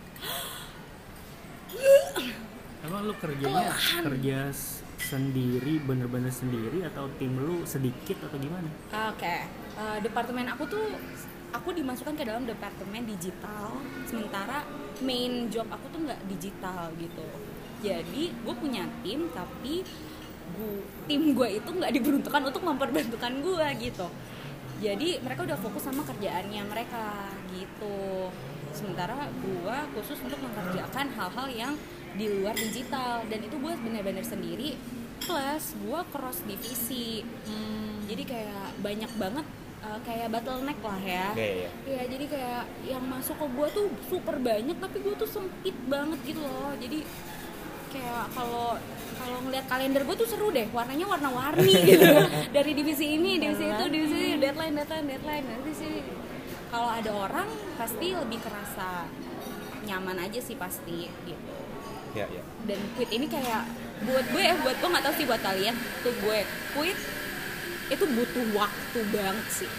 emang 2.80 3.02
lu 3.04 3.14
kerjanya 3.14 3.70
kerja 4.02 4.50
s- 4.50 4.82
sendiri 4.98 5.78
bener-bener 5.78 6.30
sendiri 6.30 6.82
atau 6.84 7.06
tim 7.16 7.38
lu 7.38 7.62
sedikit 7.64 8.18
atau 8.20 8.34
gimana? 8.36 8.66
Oke 9.08 9.36
eh, 9.78 9.98
departemen 10.02 10.50
aku 10.50 10.66
tuh 10.66 10.86
aku 11.54 11.72
dimasukkan 11.72 12.12
ke 12.18 12.24
dalam 12.26 12.44
departemen 12.44 13.08
digital. 13.08 13.72
Sementara 14.04 14.66
main 15.00 15.46
job 15.48 15.64
aku 15.70 15.86
tuh 15.94 16.00
nggak 16.04 16.20
digital 16.28 16.92
gitu. 16.98 17.24
Jadi 17.78 18.34
gue 18.34 18.54
punya 18.58 18.84
tim 19.06 19.30
tapi 19.30 19.86
gu- 20.58 20.86
tim 21.06 21.22
gue 21.32 21.48
itu 21.62 21.70
nggak 21.70 21.92
diperuntukkan 21.94 22.42
untuk 22.50 22.62
memperbantukan 22.66 23.32
gue 23.40 23.66
gitu. 23.80 24.06
Jadi 24.78 25.18
mereka 25.22 25.42
udah 25.46 25.58
fokus 25.58 25.86
sama 25.86 26.02
kerjaannya 26.06 26.62
mereka 26.66 27.34
gitu. 27.54 28.30
Sementara 28.74 29.26
gue 29.42 29.76
khusus 29.96 30.18
untuk 30.22 30.38
mengerjakan 30.42 31.06
hal-hal 31.14 31.48
yang 31.50 31.72
di 32.18 32.26
luar 32.28 32.54
digital. 32.58 33.22
Dan 33.30 33.46
itu 33.46 33.56
gue 33.58 33.72
benar-benar 33.78 34.26
sendiri 34.26 34.74
plus 35.22 35.74
gue 35.82 36.00
cross 36.10 36.42
divisi. 36.46 37.22
Jadi 38.08 38.22
kayak 38.26 38.80
banyak 38.82 39.10
banget 39.18 39.46
uh, 39.82 39.98
kayak 40.02 40.28
bottleneck 40.32 40.78
lah 40.82 41.00
ya. 41.00 41.26
Ya. 41.34 41.70
Iya. 41.86 42.02
Jadi 42.10 42.24
kayak 42.30 42.62
yang 42.86 43.04
masuk 43.06 43.36
ke 43.38 43.46
gue 43.46 43.68
tuh 43.74 43.86
super 44.08 44.36
banyak 44.38 44.76
tapi 44.78 44.96
gue 45.02 45.14
tuh 45.14 45.28
sempit 45.28 45.76
banget 45.86 46.18
gitu 46.26 46.40
loh. 46.42 46.74
Jadi 46.78 47.04
kayak 47.88 48.24
kalau 48.36 48.76
kalau 49.18 49.38
ngeliat 49.48 49.66
kalender 49.66 50.02
gue 50.04 50.16
tuh 50.18 50.28
seru 50.28 50.48
deh. 50.50 50.66
Warnanya 50.70 51.06
warna-warni 51.08 51.72
gitu. 51.90 52.06
Dari 52.52 52.72
divisi 52.74 53.18
ini 53.18 53.38
divisi 53.38 53.64
itu 53.66 53.84
divisi 53.90 54.16
ini 54.16 54.36
deadline 54.40 54.74
deadline 54.74 55.06
deadline. 55.06 55.44
Nanti 55.46 55.70
sih 55.74 55.94
kalau 56.68 56.90
ada 56.92 57.10
orang 57.14 57.48
pasti 57.80 58.12
lebih 58.12 58.38
kerasa 58.44 59.08
nyaman 59.88 60.20
aja 60.20 60.40
sih 60.42 60.56
pasti 60.58 61.08
gitu. 61.24 61.56
Ya, 62.16 62.24
ya. 62.32 62.40
dan 62.64 62.80
quit 62.96 63.12
ini 63.12 63.28
kayak 63.28 63.68
buat 64.08 64.24
gue 64.32 64.40
ya 64.40 64.56
buat 64.64 64.80
gue 64.80 64.88
nggak 64.90 65.04
tahu 65.04 65.14
sih 65.16 65.26
buat 65.28 65.42
kalian. 65.44 65.76
Tuh 66.04 66.14
gue 66.24 66.38
quit 66.76 66.98
itu 67.88 68.04
butuh 68.04 68.44
waktu 68.52 69.00
banget 69.12 69.46
sih. 69.48 69.70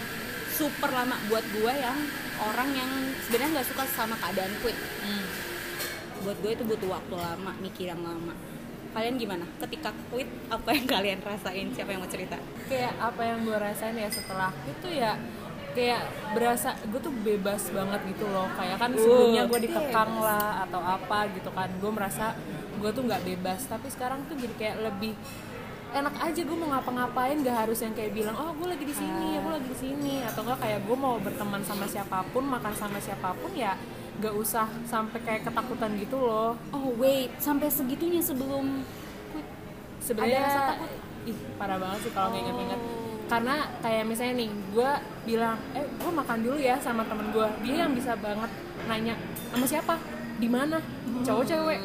Super 0.54 0.92
lama 0.92 1.16
buat 1.32 1.46
gue 1.56 1.74
yang 1.74 1.96
orang 2.40 2.70
yang 2.76 2.92
sebenarnya 3.24 3.60
nggak 3.60 3.70
suka 3.72 3.84
sama 3.96 4.16
keadaan 4.20 4.52
quit 4.60 4.76
buat 6.20 6.36
gue 6.44 6.52
itu 6.52 6.64
butuh 6.68 7.00
waktu 7.00 7.16
lama 7.16 7.52
mikir 7.64 7.96
yang 7.96 8.04
lama. 8.04 8.36
Kalian 8.92 9.16
gimana? 9.16 9.48
Ketika 9.62 9.96
quit 10.12 10.28
apa 10.52 10.76
yang 10.76 10.84
kalian 10.84 11.20
rasain? 11.24 11.72
Siapa 11.72 11.96
yang 11.96 12.04
mau 12.04 12.12
cerita? 12.12 12.36
Kayak 12.68 12.92
apa 13.00 13.22
yang 13.24 13.48
gue 13.48 13.56
rasain 13.56 13.96
ya 13.96 14.12
setelah 14.12 14.52
itu 14.68 14.88
ya 14.92 15.16
kayak 15.72 16.02
berasa 16.36 16.76
gue 16.92 17.00
tuh 17.00 17.14
bebas 17.24 17.72
banget 17.72 18.02
gitu 18.12 18.28
loh. 18.28 18.52
Kayak 18.58 18.84
kan 18.84 18.92
sebelumnya 19.00 19.48
gue 19.48 19.60
dikekang 19.64 20.12
lah 20.20 20.68
atau 20.68 20.82
apa 20.84 21.32
gitu 21.32 21.54
kan. 21.56 21.72
Gue 21.80 21.92
merasa 21.94 22.36
gue 22.82 22.90
tuh 22.92 23.04
nggak 23.08 23.24
bebas. 23.24 23.64
Tapi 23.72 23.88
sekarang 23.88 24.28
tuh 24.28 24.36
jadi 24.36 24.54
kayak 24.60 24.78
lebih 24.92 25.16
enak 25.90 26.16
aja 26.22 26.42
gue 26.42 26.58
mau 26.58 26.70
ngapa-ngapain 26.70 27.42
gak 27.42 27.58
harus 27.66 27.82
yang 27.82 27.94
kayak 27.94 28.14
bilang 28.14 28.36
oh 28.38 28.54
gue 28.54 28.68
lagi 28.70 28.86
di 28.86 28.94
sini 28.94 29.38
aku 29.38 29.50
lagi 29.50 29.68
di 29.68 29.78
sini. 29.78 30.14
Atau 30.22 30.46
enggak 30.46 30.60
kayak 30.62 30.80
gue 30.86 30.98
mau 30.98 31.18
berteman 31.18 31.62
sama 31.62 31.86
siapa 31.86 32.22
pun 32.30 32.46
makan 32.46 32.74
sama 32.74 32.98
siapa 32.98 33.34
pun 33.36 33.52
ya 33.54 33.74
gak 34.20 34.36
usah 34.36 34.68
sampai 34.86 35.20
kayak 35.24 35.42
ketakutan 35.44 35.96
gitu 35.98 36.18
loh. 36.20 36.54
Oh 36.70 36.94
wait 36.98 37.34
sampai 37.40 37.68
segitunya 37.68 38.22
sebelum 38.22 38.84
sebenarnya 40.00 40.44
Ada 40.44 40.62
takut? 40.76 40.90
ih 41.28 41.38
parah 41.56 41.78
banget 41.78 42.00
sih 42.08 42.12
kalau 42.14 42.28
Oh. 42.30 42.34
nginget-nginget 42.34 42.82
karena 43.30 43.56
kayak 43.86 44.04
misalnya 44.10 44.34
nih 44.42 44.50
gue 44.74 44.92
bilang 45.28 45.54
eh 45.78 45.86
gue 45.86 46.12
makan 46.12 46.38
dulu 46.42 46.58
ya 46.58 46.82
sama 46.82 47.06
temen 47.06 47.30
gue 47.30 47.46
dia 47.62 47.86
yang 47.86 47.94
bisa 47.94 48.18
banget 48.18 48.50
nanya 48.90 49.14
sama 49.54 49.66
siapa? 49.70 49.96
Di 50.40 50.50
mana? 50.50 50.82
Cowok 51.22 51.46
cewek 51.46 51.78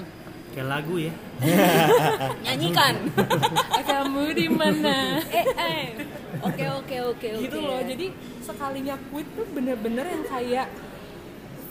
kayak 0.54 0.68
lagu 0.70 0.94
ya. 1.02 1.12
Nyanyikan. 2.46 2.94
Kamu 3.90 4.24
di 4.32 4.46
mana? 4.46 5.18
Eh 5.28 5.48
eh. 5.58 5.84
Oke 6.40 6.64
oke 6.70 6.96
oke 7.10 7.28
oke. 7.34 7.44
Gitu 7.50 7.58
loh 7.58 7.82
jadi 7.82 8.06
sekalinya 8.38 8.94
quit 9.10 9.26
tuh 9.34 9.46
bener-bener 9.50 10.06
yang 10.06 10.24
kayak 10.30 10.66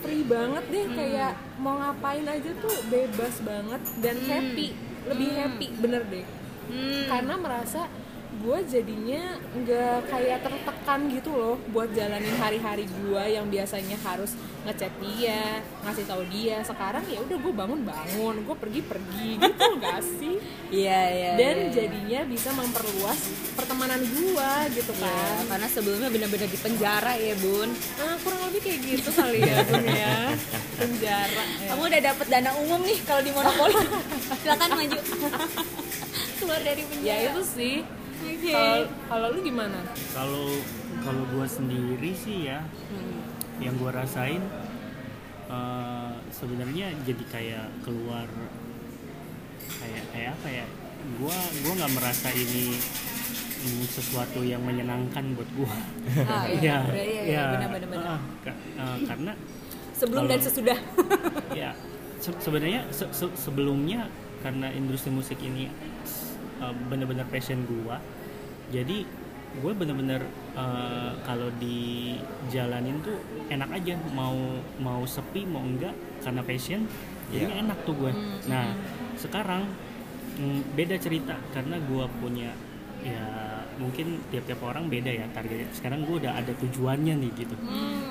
free 0.03 0.27
banget 0.27 0.63
deh 0.67 0.85
kayak 0.91 1.31
mau 1.63 1.79
ngapain 1.79 2.27
aja 2.27 2.51
tuh 2.59 2.75
bebas 2.91 3.39
banget 3.39 3.81
dan 4.03 4.19
happy 4.27 4.75
lebih 5.07 5.29
happy 5.31 5.67
bener 5.79 6.03
deh. 6.11 6.27
Hmm. 6.63 7.11
karena 7.11 7.35
merasa 7.35 7.91
gue 8.33 8.57
jadinya 8.65 9.37
nggak 9.53 10.09
kayak 10.09 10.41
tertekan 10.41 10.99
gitu 11.13 11.29
loh 11.29 11.55
buat 11.69 11.93
jalanin 11.93 12.33
hari-hari 12.41 12.89
gue 12.89 13.23
yang 13.29 13.45
biasanya 13.45 13.93
harus 14.01 14.33
ngechat 14.63 14.89
dia 15.03 15.61
ngasih 15.85 16.05
tahu 16.09 16.23
dia. 16.33 16.63
Sekarang 16.65 17.03
ya 17.05 17.21
udah 17.21 17.37
gue 17.37 17.53
bangun 17.53 17.79
bangun 17.85 18.35
gue 18.41 18.55
pergi 18.57 18.81
pergi 18.81 19.29
gitu 19.37 19.67
gak 19.77 20.01
sih? 20.01 20.35
Iya 20.73 21.01
iya 21.13 21.31
dan 21.37 21.55
iya, 21.55 21.65
iya. 21.67 21.73
jadinya 21.75 22.19
bisa 22.25 22.49
memperluas 22.57 23.19
pertemanan 23.53 24.01
gue 24.01 24.51
gitu 24.73 24.91
Iya, 24.97 25.05
kan. 25.05 25.43
karena 25.53 25.67
sebelumnya 25.69 26.09
benar-benar 26.09 26.49
di 26.49 26.59
penjara 26.59 27.13
ya 27.19 27.35
bun. 27.37 27.69
Nah, 27.69 28.15
kurang 28.25 28.41
lebih 28.49 28.61
kayak 28.65 28.79
gitu 28.81 29.09
kali 29.13 29.39
ya 29.45 29.57
Bun 29.69 29.85
ya. 29.85 30.15
Penjara 30.73 31.43
ya. 31.61 31.67
kamu 31.69 31.81
udah 31.85 32.01
dapet 32.01 32.27
dana 32.31 32.51
umum 32.57 32.81
nih 32.81 32.97
kalau 33.05 33.21
di 33.21 33.31
monopoli 33.35 33.75
silakan 34.41 34.69
maju. 34.73 34.99
Keluar 36.41 36.61
dari 36.65 36.81
ya 36.81 36.87
penjara 36.89 37.21
itu 37.29 37.43
sih 37.45 37.75
Kalau 38.45 38.77
kalau 39.07 39.27
lu 39.29 39.39
gimana? 39.41 39.79
Kalau 40.09 40.47
kalau 40.99 41.23
gue 41.27 41.45
sendiri 41.45 42.11
sih 42.13 42.47
ya 42.47 42.63
Hmm. 42.89 43.19
yang 43.59 43.75
gue 43.75 43.89
rasain 43.89 44.41
eh, 45.45 46.11
sebenarnya 46.29 46.91
jadi 47.01 47.23
kayak 47.27 47.67
keluar 47.81 48.27
kayak 49.75 50.03
kayak 50.09 50.29
apa 50.33 50.49
ya? 50.51 50.65
Gue 51.13 51.35
gua 51.61 51.73
nggak 51.75 51.93
merasa 51.93 52.31
ini 52.31 52.71
mm, 53.59 53.83
sesuatu 53.85 54.39
yang 54.41 54.61
menyenangkan 54.61 55.35
buat 55.35 55.49
gue 55.53 55.71
ah, 56.23 56.47
iya, 56.55 56.79
iya, 56.87 57.03
iya, 57.03 57.21
iya, 57.25 57.43
benar-benar 57.53 57.87
benar. 57.89 58.07
ah, 58.09 58.21
ka- 58.41 58.59
eh, 58.73 58.97
karena 59.03 59.31
sebelum 59.93 60.23
dan 60.25 60.31
kalau- 60.33 60.47
sesudah. 60.47 60.77
Ya 61.59 61.71
se- 62.17 62.39
sebenarnya 62.39 62.87
se- 62.89 63.11
se- 63.11 63.35
sebelumnya 63.35 64.07
karena 64.39 64.71
industri 64.71 65.07
musik 65.09 65.37
ini 65.37 65.67
uh, 66.59 66.71
bener-bener 66.87 67.27
passion 67.27 67.63
gua 67.63 67.99
jadi 68.73 69.05
gue 69.53 69.71
bener-bener 69.77 70.17
uh, 70.57 71.13
kalau 71.21 71.53
dijalanin 71.61 72.97
tuh 73.05 73.21
enak 73.53 73.69
aja. 73.69 73.93
Mau 74.17 74.57
mau 74.81 75.05
sepi 75.05 75.45
mau 75.45 75.61
enggak 75.61 75.93
karena 76.25 76.41
passion 76.41 76.89
jadi 77.29 77.61
enak 77.61 77.85
tuh 77.85 77.93
gue. 77.93 78.11
Nah 78.49 78.73
sekarang 79.13 79.69
mm, 80.41 80.73
beda 80.73 80.97
cerita. 80.97 81.37
Karena 81.53 81.77
gua 81.85 82.09
punya 82.17 82.49
ya 83.03 83.25
mungkin 83.77 84.21
tiap-tiap 84.33 84.57
orang 84.65 84.89
beda 84.89 85.13
ya 85.13 85.29
targetnya. 85.29 85.69
Sekarang 85.69 86.01
gue 86.09 86.25
udah 86.25 86.33
ada 86.33 86.53
tujuannya 86.57 87.13
nih 87.21 87.31
gitu. 87.45 87.55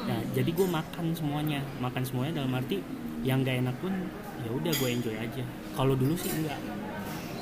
Nah 0.07 0.23
jadi 0.31 0.51
gue 0.55 0.69
makan 0.71 1.11
semuanya. 1.19 1.59
Makan 1.83 2.07
semuanya 2.07 2.39
dalam 2.39 2.55
arti 2.55 2.79
yang 3.27 3.43
gak 3.43 3.63
enak 3.67 3.77
pun 3.83 3.95
ya 4.47 4.51
udah 4.51 4.71
gue 4.79 4.89
enjoy 4.95 5.17
aja. 5.19 5.43
Kalau 5.75 5.99
dulu 5.99 6.15
sih 6.15 6.31
enggak 6.31 6.59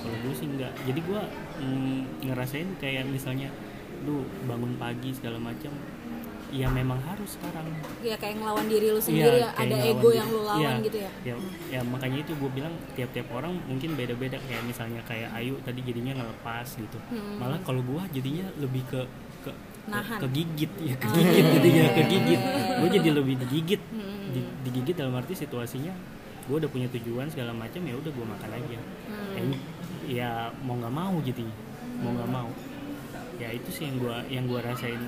kalau 0.00 0.16
dulu 0.18 0.34
sih 0.34 0.46
enggak. 0.46 0.72
Jadi 0.82 1.00
gue 1.00 1.20
ngerasain 2.22 2.68
kayak 2.76 3.04
misalnya 3.06 3.48
lu 4.02 4.24
bangun 4.44 4.76
pagi 4.76 5.12
segala 5.12 5.36
macam 5.36 5.72
ya 6.50 6.66
memang 6.66 6.98
harus 7.00 7.38
sekarang. 7.38 7.62
Ya 8.02 8.16
kayak 8.16 8.42
ngelawan 8.42 8.66
diri 8.66 8.90
lu 8.90 8.98
sendiri 8.98 9.38
Iya, 9.38 9.46
ya, 9.46 9.50
ada 9.54 9.76
ego 9.86 10.02
diri. 10.04 10.18
yang 10.18 10.28
lu 10.28 10.40
lawan 10.42 10.58
Iya, 10.58 10.72
gitu 10.82 10.98
ya? 10.98 11.10
ya 11.22 11.34
ya 11.70 11.80
makanya 11.84 12.18
itu 12.20 12.32
gue 12.34 12.50
bilang 12.50 12.74
tiap-tiap 12.92 13.28
orang 13.30 13.54
mungkin 13.64 13.94
beda-beda. 13.94 14.34
Kayak 14.40 14.66
misalnya 14.66 15.00
kayak 15.04 15.30
Ayu 15.30 15.54
tadi 15.62 15.80
jadinya 15.80 16.12
ngelepas 16.16 16.66
gitu. 16.74 16.98
Hmm. 17.08 17.38
malah 17.38 17.60
kalau 17.62 17.80
gue 17.80 18.02
jadinya 18.12 18.50
lebih 18.56 18.82
ke 18.84 19.00
ke 19.40 19.50
Nahan. 19.86 20.18
ke 20.20 20.26
gigit 20.28 20.72
ya 20.76 20.94
kegigit 20.98 21.46
jadinya 21.50 21.84
kegigit 21.94 22.40
gue 22.82 22.88
jadi 22.90 23.08
lebih 23.14 23.34
digigit. 23.40 23.82
Hmm. 23.88 24.34
Di- 24.34 24.50
digigit 24.66 24.94
dalam 24.96 25.14
arti 25.14 25.38
situasinya 25.38 25.94
gue 26.50 26.56
udah 26.66 26.70
punya 26.70 26.90
tujuan 26.90 27.30
segala 27.30 27.54
macam 27.54 27.78
ya 27.86 27.94
udah 27.94 28.10
gue 28.10 28.26
makan 28.26 28.50
aja. 28.50 28.78
Hmm. 29.06 29.30
ya, 29.38 29.42
ya 30.10 30.30
mau 30.66 30.74
nggak 30.74 30.90
mau 30.90 31.14
jadinya 31.22 31.70
mau 32.00 32.10
nggak 32.16 32.30
mau. 32.32 32.50
Ya 33.40 33.48
itu 33.52 33.68
sih 33.72 33.88
yang 33.88 33.96
gue 34.00 34.16
yang 34.32 34.44
gua 34.48 34.60
rasain. 34.64 35.00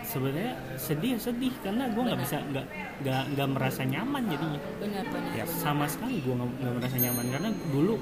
Sebenarnya 0.00 0.58
sedih 0.74 1.20
sedih 1.20 1.54
karena 1.62 1.86
gue 1.90 2.02
nggak 2.02 2.20
bisa 2.20 2.42
nggak 2.50 2.66
nggak 3.06 3.22
nggak 3.36 3.48
merasa 3.50 3.82
nyaman 3.86 4.22
jadinya. 4.26 4.60
Benar 4.82 5.04
benar 5.10 5.32
Ya, 5.38 5.44
sama 5.46 5.86
sekali 5.86 6.18
gue 6.22 6.34
nggak 6.34 6.50
nggak 6.60 6.74
merasa 6.82 6.96
nyaman. 6.98 7.26
Karena 7.30 7.50
dulu 7.70 7.94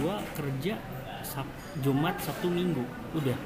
gue 0.00 0.16
kerja 0.36 0.74
Sab, 1.24 1.48
Jumat 1.80 2.20
Sabtu 2.20 2.52
Minggu 2.52 2.84
udah. 3.16 3.38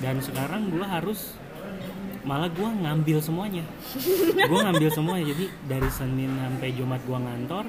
Dan 0.00 0.20
sekarang 0.24 0.72
gue 0.72 0.84
harus 0.84 1.36
malah 2.24 2.48
gue 2.52 2.68
ngambil 2.68 3.18
semuanya. 3.24 3.64
Gue 4.50 4.60
ngambil 4.60 4.92
semuanya. 4.92 5.32
Jadi 5.32 5.48
dari 5.64 5.88
Senin 5.88 6.36
sampai 6.36 6.68
Jumat 6.76 7.00
gue 7.08 7.16
ngantor 7.16 7.64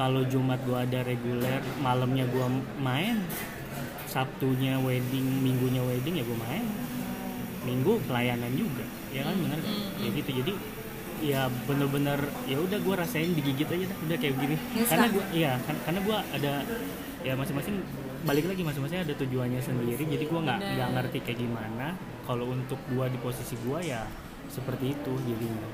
kalau 0.00 0.24
Jumat 0.24 0.56
gue 0.64 0.72
ada 0.72 1.04
reguler 1.04 1.60
malamnya 1.78 2.24
gue 2.24 2.46
main 2.78 3.20
Sabtunya 4.06 4.80
wedding 4.80 5.22
minggunya 5.38 5.84
wedding 5.84 6.16
ya 6.16 6.24
gue 6.24 6.38
main. 6.40 6.64
Minggu 7.60 8.00
pelayanan 8.02 8.48
juga 8.52 8.82
ya 9.12 9.22
kan 9.22 9.36
bener 9.36 9.58
kan 9.58 9.74
ya 9.98 10.08
gitu 10.10 10.30
jadi 10.32 10.52
ya 11.20 11.40
bener-bener 11.68 12.16
ya 12.44 12.56
udah 12.56 12.80
gue 12.80 12.94
rasain 12.96 13.30
digigit 13.30 13.68
aja 13.68 13.84
dah 13.86 13.98
udah 14.00 14.16
kayak 14.16 14.34
gini. 14.34 14.56
Yes, 14.72 14.88
karena 14.88 15.06
gue 15.06 15.24
iya 15.30 15.52
kan- 15.60 15.80
karena 15.84 16.00
gue 16.00 16.18
ada 16.32 16.52
ya 17.20 17.36
masing-masing 17.36 17.76
balik 18.20 18.48
lagi 18.48 18.62
masing-masing 18.64 19.04
ada 19.04 19.12
tujuannya 19.14 19.60
sendiri 19.60 20.00
jadi 20.00 20.24
gue 20.24 20.40
nggak 20.40 20.58
nggak 20.58 20.88
ngerti 20.96 21.18
kayak 21.20 21.38
gimana. 21.38 21.86
Kalau 22.24 22.48
untuk 22.48 22.80
gue 22.88 23.04
di 23.06 23.18
posisi 23.20 23.54
gue 23.60 23.78
ya 23.84 24.08
seperti 24.48 24.90
itu 24.90 25.12
jadinya 25.20 25.68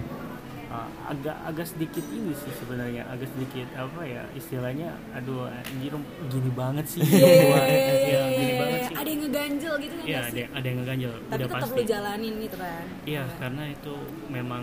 Uh, 0.67 0.83
agak 1.07 1.37
agak 1.47 1.63
sedikit 1.63 2.03
ini 2.11 2.35
sih 2.35 2.51
sebenarnya 2.53 3.07
agak 3.07 3.31
sedikit 3.31 3.71
apa 3.73 4.03
ya 4.03 4.27
istilahnya 4.35 4.99
aduh 5.13 5.47
anjir 5.47 5.95
gini 6.27 6.51
banget 6.53 6.83
sih 6.85 7.07
gua 7.07 7.63
ya 7.63 8.23
gini 8.29 8.53
banget 8.57 8.81
sih 8.83 8.95
ada 8.95 9.07
yang 9.07 9.21
ngeganjel 9.23 9.75
gitu 9.79 9.95
kan 9.95 10.05
Iya, 10.05 10.19
nggak 10.19 10.27
ada, 10.27 10.43
ada 10.51 10.67
yang 10.67 10.79
ngeganjel, 10.83 11.13
tapi 11.15 11.23
udah 11.31 11.47
tetap 11.47 11.61
pasti. 11.63 11.79
lu 11.79 11.83
jalanin 11.87 12.35
gitu 12.41 12.57
kan 12.59 12.85
Iya, 13.05 13.23
karena 13.39 13.63
itu 13.69 13.95
memang 14.27 14.63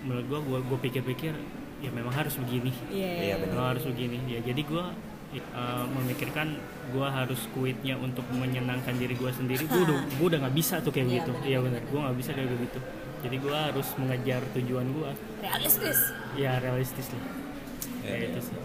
menurut 0.00 0.24
gua 0.28 0.40
gua, 0.40 0.58
gua 0.64 0.78
pikir-pikir 0.78 1.34
ya 1.80 1.90
memang 1.90 2.12
harus 2.12 2.34
begini. 2.36 2.70
iya 2.88 3.10
Iya, 3.10 3.34
benar. 3.36 3.50
Memang 3.50 3.66
harus 3.74 3.84
begini. 3.84 4.18
Ya 4.28 4.38
jadi 4.40 4.62
gua 4.62 4.94
eh, 5.32 5.84
memikirkan 5.88 6.62
gua 6.90 7.08
harus 7.08 7.50
quitnya 7.50 7.96
untuk 7.96 8.22
menyenangkan 8.30 8.94
diri 8.94 9.14
gua 9.14 9.30
sendiri. 9.30 9.66
Gua 9.66 9.82
udah 9.82 9.98
gua 10.14 10.26
udah 10.30 10.38
nggak 10.46 10.54
bisa 10.54 10.78
tuh 10.78 10.90
kayak 10.90 11.06
Iya, 11.06 11.16
gitu. 11.18 11.32
Iya 11.42 11.58
benar. 11.58 11.80
Gua 11.88 12.00
nggak 12.06 12.18
bisa 12.18 12.30
kayak 12.32 12.54
gitu. 12.54 12.78
Jadi 13.20 13.36
gua 13.38 13.68
harus 13.68 13.88
mengejar 13.94 14.40
tujuan 14.54 14.86
gua. 14.92 15.12
realistis 15.38 15.98
Ya 16.34 16.56
realistis 16.56 17.06
lah. 17.10 17.22
Iya, 18.00 18.06
Ya, 18.06 18.14
iya. 18.16 18.28
itu 18.28 18.40
sih. 18.42 18.56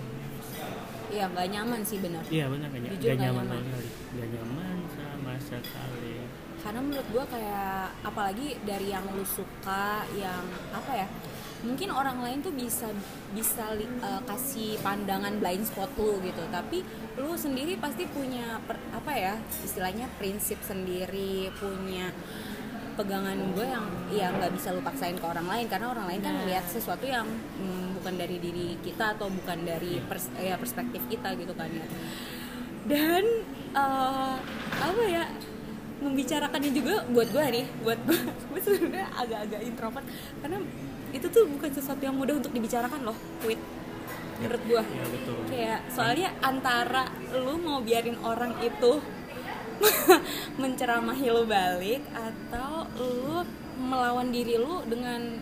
iya 1.08 1.26
nggak 1.28 1.48
nyaman 1.50 1.80
sih 1.82 1.98
benar 1.98 2.24
Iya 2.28 2.46
benar 2.48 2.68
nggak 2.68 2.82
ny- 2.82 2.92
Jujur 2.92 3.04
nggak 3.06 3.14
nggak 3.14 3.24
nyaman 3.26 3.46
nyaman. 3.46 3.58
sama 3.58 3.68
sekali. 3.70 3.90
Nggak 4.12 4.30
nyaman 4.32 4.78
sama 4.92 5.34
sekali. 5.40 6.14
karena 6.58 6.82
menurut 6.82 7.08
gua 7.12 7.26
kayak 7.28 7.78
apalagi 8.02 8.48
dari 8.64 8.90
yang 8.90 9.06
lu 9.08 9.22
suka 9.24 9.86
yang 10.12 10.42
apa 10.72 10.92
ya 10.96 11.08
mungkin 11.62 11.90
orang 11.92 12.18
lain 12.20 12.42
tuh 12.42 12.50
bisa 12.52 12.90
bisa 13.32 13.70
li- 13.72 13.86
eh, 13.86 14.22
kasih 14.24 14.74
pandangan 14.80 15.38
blind 15.38 15.62
spot 15.64 15.94
lu 15.94 16.18
gitu 16.20 16.42
tapi 16.50 16.82
lu 17.16 17.34
sendiri 17.36 17.78
pasti 17.78 18.10
punya 18.10 18.58
per- 18.60 18.82
apa 18.90 19.12
ya 19.14 19.34
istilahnya 19.62 20.10
prinsip 20.18 20.58
sendiri 20.60 21.54
punya 21.54 22.10
pegangan 22.96 23.36
gue 23.54 23.66
yang 23.66 23.86
ya 24.10 24.28
nggak 24.32 24.52
bisa 24.52 24.72
lu 24.72 24.82
paksain 24.82 25.16
ke 25.16 25.26
orang 25.26 25.46
lain. 25.46 25.66
Karena 25.68 25.92
orang 25.92 26.08
lain 26.08 26.22
kan 26.24 26.34
Nah. 26.34 26.42
melihat 26.44 26.66
sesuatu 26.66 27.04
yang 27.04 27.28
mm, 27.28 28.00
bukan 28.00 28.14
dari 28.16 28.38
diri 28.40 28.80
kita 28.80 29.16
atau 29.16 29.28
bukan 29.28 29.62
dari 29.62 30.00
pers- 30.02 30.34
ya, 30.36 30.56
perspektif 30.56 31.04
kita 31.06 31.36
gitu 31.36 31.54
kan 31.54 31.70
ya. 31.70 31.86
Dan 32.86 33.24
eh, 33.72 34.36
apa 34.78 35.04
ya 35.06 35.26
membicarakannya 35.96 36.72
juga 36.72 37.04
buat 37.08 37.28
gue 37.30 37.44
nih 37.52 37.66
buat 37.82 38.00
gue. 38.04 38.20
Gue 38.52 38.60
sebenarnya 38.60 39.08
agak-agak 39.14 39.62
introvert. 39.64 40.06
Karena 40.40 40.58
itu 41.12 41.28
tuh 41.32 41.44
bukan 41.48 41.72
sesuatu 41.72 42.04
yang 42.04 42.16
mudah 42.16 42.36
untuk 42.36 42.52
dibicarakan 42.52 43.04
loh 43.04 43.18
quit. 43.40 43.60
Menurut 44.36 44.64
gue. 44.68 44.84
Iya 44.84 45.06
betul. 45.08 45.38
kayak 45.48 45.80
soalnya 45.88 46.30
antara 46.44 47.08
lu 47.32 47.56
mau 47.56 47.80
biarin 47.80 48.20
orang 48.20 48.60
itu 48.60 49.00
menceramahi 50.62 51.28
lu 51.32 51.44
balik 51.46 52.02
atau 52.14 52.88
lu 52.98 53.44
melawan 53.76 54.32
diri 54.32 54.56
lu 54.56 54.82
dengan 54.88 55.40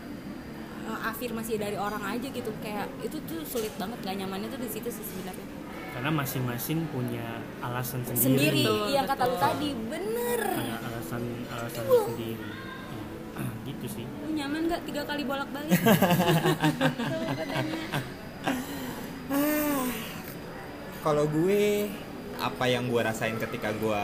uh, 0.89 0.99
afirmasi 1.09 1.57
dari 1.61 1.77
orang 1.77 2.01
aja 2.03 2.27
gitu. 2.29 2.51
Kayak 2.61 2.89
itu 3.05 3.17
tuh 3.25 3.41
sulit 3.45 3.71
banget 3.77 3.97
gak 4.01 4.17
nyamannya 4.17 4.49
tuh 4.49 4.59
di 4.61 4.69
situ 4.69 4.89
sih 4.89 5.05
sebenarnya. 5.05 5.47
Karena 5.93 6.09
masing-masing 6.09 6.89
punya 6.89 7.37
alasan 7.61 8.01
sendiri. 8.01 8.65
sendiri 8.65 8.65
iya 8.89 9.05
kata 9.05 9.29
lu 9.29 9.37
tadi 9.37 9.69
bener. 9.77 10.41
Ada 10.41 10.75
alasan 10.89 11.21
alasan 11.53 11.83
sendiri. 11.85 12.49
Iya, 12.49 13.45
gitu 13.69 13.85
sih. 14.01 14.05
lu 14.05 14.33
nyaman 14.33 14.65
gak 14.65 14.81
tiga 14.89 15.05
kali 15.05 15.23
bolak 15.25 15.49
balik 15.53 15.77
Kalau 21.03 21.27
gue 21.27 21.91
apa 22.39 22.65
yang 22.69 22.89
gue 22.89 23.01
rasain 23.01 23.37
ketika 23.37 23.73
gue 23.75 24.01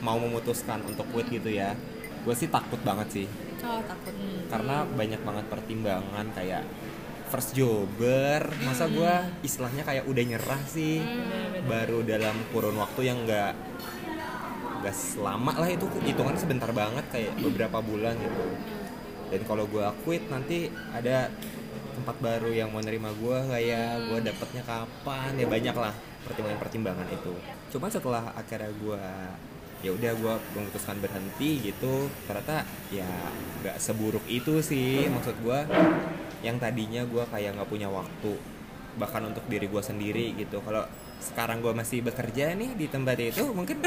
mau 0.00 0.16
memutuskan 0.16 0.80
untuk 0.84 1.06
quit 1.12 1.28
gitu 1.28 1.48
ya, 1.52 1.76
gue 2.24 2.34
sih 2.36 2.48
takut 2.48 2.80
banget 2.84 3.08
sih. 3.08 3.26
Oh 3.60 3.80
takut. 3.84 4.14
Karena 4.48 4.84
banyak 4.88 5.20
banget 5.20 5.46
pertimbangan 5.52 6.26
kayak 6.32 6.64
first 7.30 7.54
jobber 7.54 8.42
masa 8.66 8.90
gue 8.90 9.14
istilahnya 9.46 9.86
kayak 9.86 10.04
udah 10.08 10.24
nyerah 10.24 10.62
sih. 10.66 11.00
Baru 11.68 12.02
dalam 12.02 12.34
kurun 12.50 12.76
waktu 12.80 13.12
yang 13.12 13.24
enggak 13.24 13.54
nggak 14.80 14.96
selama 14.96 15.60
lah 15.60 15.68
itu 15.68 15.84
hitungannya 16.08 16.40
sebentar 16.40 16.72
banget 16.72 17.04
kayak 17.12 17.36
beberapa 17.38 17.84
bulan 17.84 18.16
gitu. 18.16 18.44
Dan 19.30 19.40
kalau 19.46 19.68
gue 19.68 19.86
quit 20.02 20.24
nanti 20.32 20.72
ada 20.90 21.30
tempat 22.00 22.16
baru 22.18 22.48
yang 22.48 22.72
mau 22.72 22.80
nerima 22.80 23.12
gue 23.12 23.38
kayak 23.52 24.08
gue 24.08 24.18
dapetnya 24.24 24.62
kapan? 24.64 25.36
Ya 25.36 25.46
banyak 25.46 25.76
lah 25.76 26.09
pertimbangan-pertimbangan 26.26 27.06
itu. 27.08 27.32
Cuman 27.70 27.88
setelah 27.88 28.32
akhirnya 28.34 28.70
gue 28.76 29.02
ya 29.80 29.96
udah 29.96 30.12
gue 30.12 30.34
memutuskan 30.52 31.00
berhenti 31.00 31.72
gitu 31.72 32.04
ternyata 32.28 32.68
ya 32.92 33.08
nggak 33.62 33.76
seburuk 33.80 34.24
itu 34.26 34.60
sih. 34.60 35.08
Maksud 35.08 35.36
gue 35.40 35.58
yang 36.40 36.56
tadinya 36.56 37.04
gue 37.04 37.24
kayak 37.28 37.56
nggak 37.56 37.68
punya 37.68 37.88
waktu 37.88 38.36
bahkan 38.96 39.22
untuk 39.24 39.44
diri 39.48 39.64
gue 39.66 39.82
sendiri 39.82 40.36
gitu. 40.36 40.60
Kalau 40.60 40.84
sekarang 41.20 41.60
gue 41.60 41.72
masih 41.72 42.00
bekerja 42.00 42.52
nih 42.56 42.76
di 42.76 42.86
tempat 42.88 43.16
itu 43.20 43.44
mungkin 43.52 43.80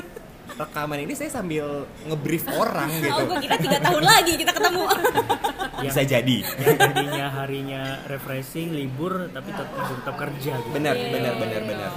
rekaman 0.54 1.02
ini 1.02 1.17
saya 1.17 1.34
sambil 1.34 1.82
ngebrief 2.06 2.46
orang 2.46 2.86
oh 2.93 3.02
gitu 3.02 3.22
gue 3.26 3.38
kira 3.41 3.58
tiga 3.58 3.78
tahun 3.82 4.04
lagi 4.06 4.34
kita 4.38 4.52
ketemu. 4.54 4.84
Bisa 5.84 6.02
jadi. 6.06 6.38
yang 6.63 6.78
tadinya 6.80 7.26
harinya 7.28 7.84
refreshing 8.08 8.72
libur 8.72 9.28
tapi 9.34 9.50
tetap 9.52 9.67
tetap 9.74 10.15
kerja 10.15 10.52
gitu. 10.62 10.69
Benar 10.72 10.93
Iya. 10.96 11.10
benar 11.12 11.34
benar 11.41 11.62
benar 11.65 11.91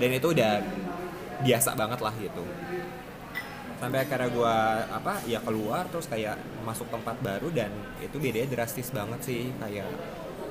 dan 0.00 0.10
itu 0.16 0.26
udah 0.32 0.52
biasa 1.44 1.76
banget 1.76 2.00
lah 2.00 2.14
gitu. 2.16 2.44
Sampai 3.80 4.04
akhirnya 4.04 4.28
gue 4.28 4.56
apa 4.92 5.12
ya 5.24 5.40
keluar 5.40 5.88
terus 5.88 6.08
kayak 6.08 6.36
masuk 6.64 6.88
tempat 6.92 7.16
baru 7.20 7.48
dan 7.52 7.72
itu 8.00 8.16
bedanya 8.16 8.48
drastis 8.56 8.92
banget 8.92 9.20
sih. 9.24 9.52
Kayak 9.60 9.88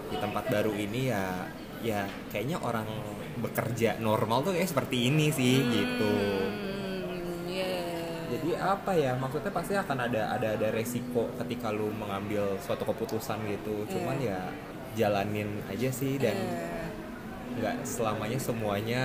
di 0.09 0.17
tempat 0.17 0.49
baru 0.49 0.73
ini 0.73 1.09
ya 1.09 1.49
ya 1.79 2.05
kayaknya 2.33 2.57
orang 2.62 2.89
bekerja 3.39 3.97
normal 4.01 4.43
tuh 4.43 4.53
kayak 4.57 4.69
seperti 4.69 5.13
ini 5.13 5.29
sih 5.29 5.62
gitu. 5.63 6.13
Hmm, 6.17 7.45
yeah. 7.47 8.25
jadi 8.27 8.49
apa 8.59 8.91
ya 8.97 9.15
maksudnya 9.15 9.53
pasti 9.53 9.77
akan 9.77 10.09
ada 10.09 10.35
ada 10.35 10.59
ada 10.59 10.67
resiko 10.75 11.29
ketika 11.39 11.71
lu 11.71 11.93
mengambil 11.93 12.57
suatu 12.62 12.83
keputusan 12.85 13.45
gitu. 13.45 13.85
Cuman 13.93 14.17
ya 14.19 14.49
jalanin 14.97 15.62
aja 15.69 15.93
sih 15.93 16.17
dan 16.17 16.35
Eh, 16.35 16.79
nggak 17.59 17.75
selamanya 17.83 18.39
semuanya 18.39 19.01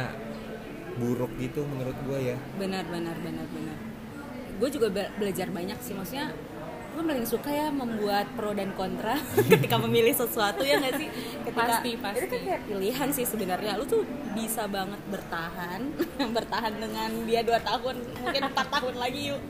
buruk 0.96 1.33
gitu 1.37 1.62
menurut 1.62 1.96
gue 2.02 2.18
ya. 2.30 2.37
Benar 2.54 2.85
benar 2.87 3.16
benar 3.18 3.46
benar. 3.46 3.76
Gue 4.54 4.68
juga 4.68 4.88
be- 4.88 5.11
belajar 5.16 5.48
banyak 5.48 5.78
sih 5.78 5.92
maksudnya 5.92 6.30
gue 6.94 7.02
paling 7.02 7.26
suka 7.26 7.50
ya 7.50 7.68
membuat 7.68 8.30
pro 8.33 8.54
dan 8.54 8.70
kontra 8.70 9.18
ketika 9.50 9.83
memilih 9.83 10.14
sesuatu 10.14 10.62
ya 10.62 10.78
nggak 10.78 10.94
sih? 10.94 11.09
Ketika 11.42 11.83
Pasti, 11.83 11.90
pasti. 11.98 12.18
itu 12.20 12.26
kan 12.30 12.40
kayak 12.40 12.62
pilihan 12.64 13.09
sih 13.11 13.26
sebenarnya. 13.26 13.72
Lu 13.74 13.85
tuh 13.85 14.02
bisa 14.30 14.64
banget 14.66 15.00
bertahan 15.11 15.80
bertahan 16.38 16.72
dengan 16.74 17.11
dia 17.26 17.42
dua 17.42 17.59
tahun 17.59 17.98
mungkin 18.16 18.42
empat 18.46 18.66
tahun 18.70 18.94
lagi 18.94 19.35
yuk. 19.35 19.42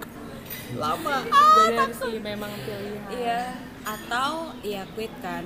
Lama. 0.75 1.21
Benar 1.61 1.91
sih 1.93 2.17
memang 2.19 2.51
pilihan. 2.59 3.05
Iya, 3.13 3.43
atau 3.85 4.57
ya 4.65 4.89
quit 4.97 5.13
kan. 5.21 5.45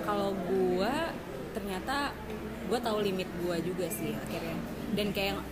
Kalau 0.00 0.32
gua 0.48 1.12
ternyata 1.52 2.16
gua 2.70 2.80
tahu 2.80 3.02
limit 3.02 3.26
gua 3.42 3.58
juga 3.58 3.90
sih 3.90 4.14
akhirnya. 4.14 4.56
Dan 4.94 5.10
kayak 5.10 5.42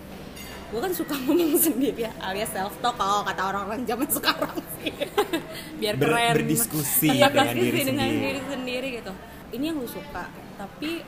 gua 0.70 0.80
kan 0.86 0.92
suka 0.94 1.14
ngomong 1.26 1.58
sendiri 1.58 2.06
ya, 2.06 2.12
alias 2.22 2.54
self 2.54 2.78
talk 2.78 2.94
kalau 2.94 3.26
kata 3.26 3.42
orang-orang 3.42 3.82
zaman 3.82 4.08
sekarang 4.08 4.56
sih. 4.78 4.94
biar 5.82 5.94
Ber- 5.98 6.10
keren 6.14 6.34
berdiskusi 6.42 7.10
Iya, 7.12 7.28
dengan 7.30 7.48
diri 7.52 7.80
dengan 7.82 8.08
sendiri 8.08 8.22
diri 8.22 8.40
sendiri 8.46 8.88
gitu. 9.02 9.12
Ini 9.48 9.64
yang 9.72 9.78
lu 9.80 9.88
suka, 9.88 10.24
tapi 10.54 11.02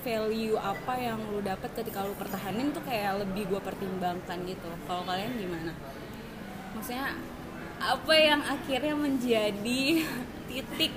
value 0.00 0.56
apa 0.56 0.96
yang 0.96 1.20
lu 1.28 1.44
dapat 1.44 1.70
ketika 1.76 2.00
lu 2.02 2.16
pertahanin 2.16 2.72
tuh 2.72 2.80
kayak 2.82 3.20
lebih 3.20 3.46
gua 3.52 3.60
pertimbangkan 3.60 4.38
gitu. 4.48 4.68
Kalau 4.88 5.04
kalian 5.04 5.36
gimana? 5.36 5.72
Maksudnya 6.72 7.14
apa 7.80 8.14
yang 8.16 8.40
akhirnya 8.44 8.94
menjadi 8.96 9.82
titik 10.48 10.92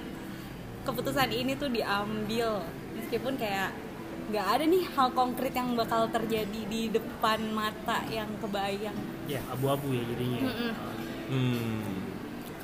keputusan 0.84 1.32
ini 1.32 1.56
tuh 1.56 1.72
diambil 1.72 2.60
meskipun 2.96 3.40
kayak 3.40 3.72
nggak 4.32 4.48
ada 4.48 4.64
nih 4.64 4.84
hal 4.96 5.10
konkret 5.12 5.52
yang 5.52 5.76
bakal 5.76 6.08
terjadi 6.08 6.62
di 6.70 6.88
depan 6.88 7.40
mata 7.52 8.04
yang 8.08 8.30
kebayang. 8.40 8.96
Ya 9.28 9.44
abu-abu 9.52 9.92
ya 9.92 10.04
jadinya. 10.08 10.40
Mm-mm. 10.48 10.72
hmm. 11.32 11.96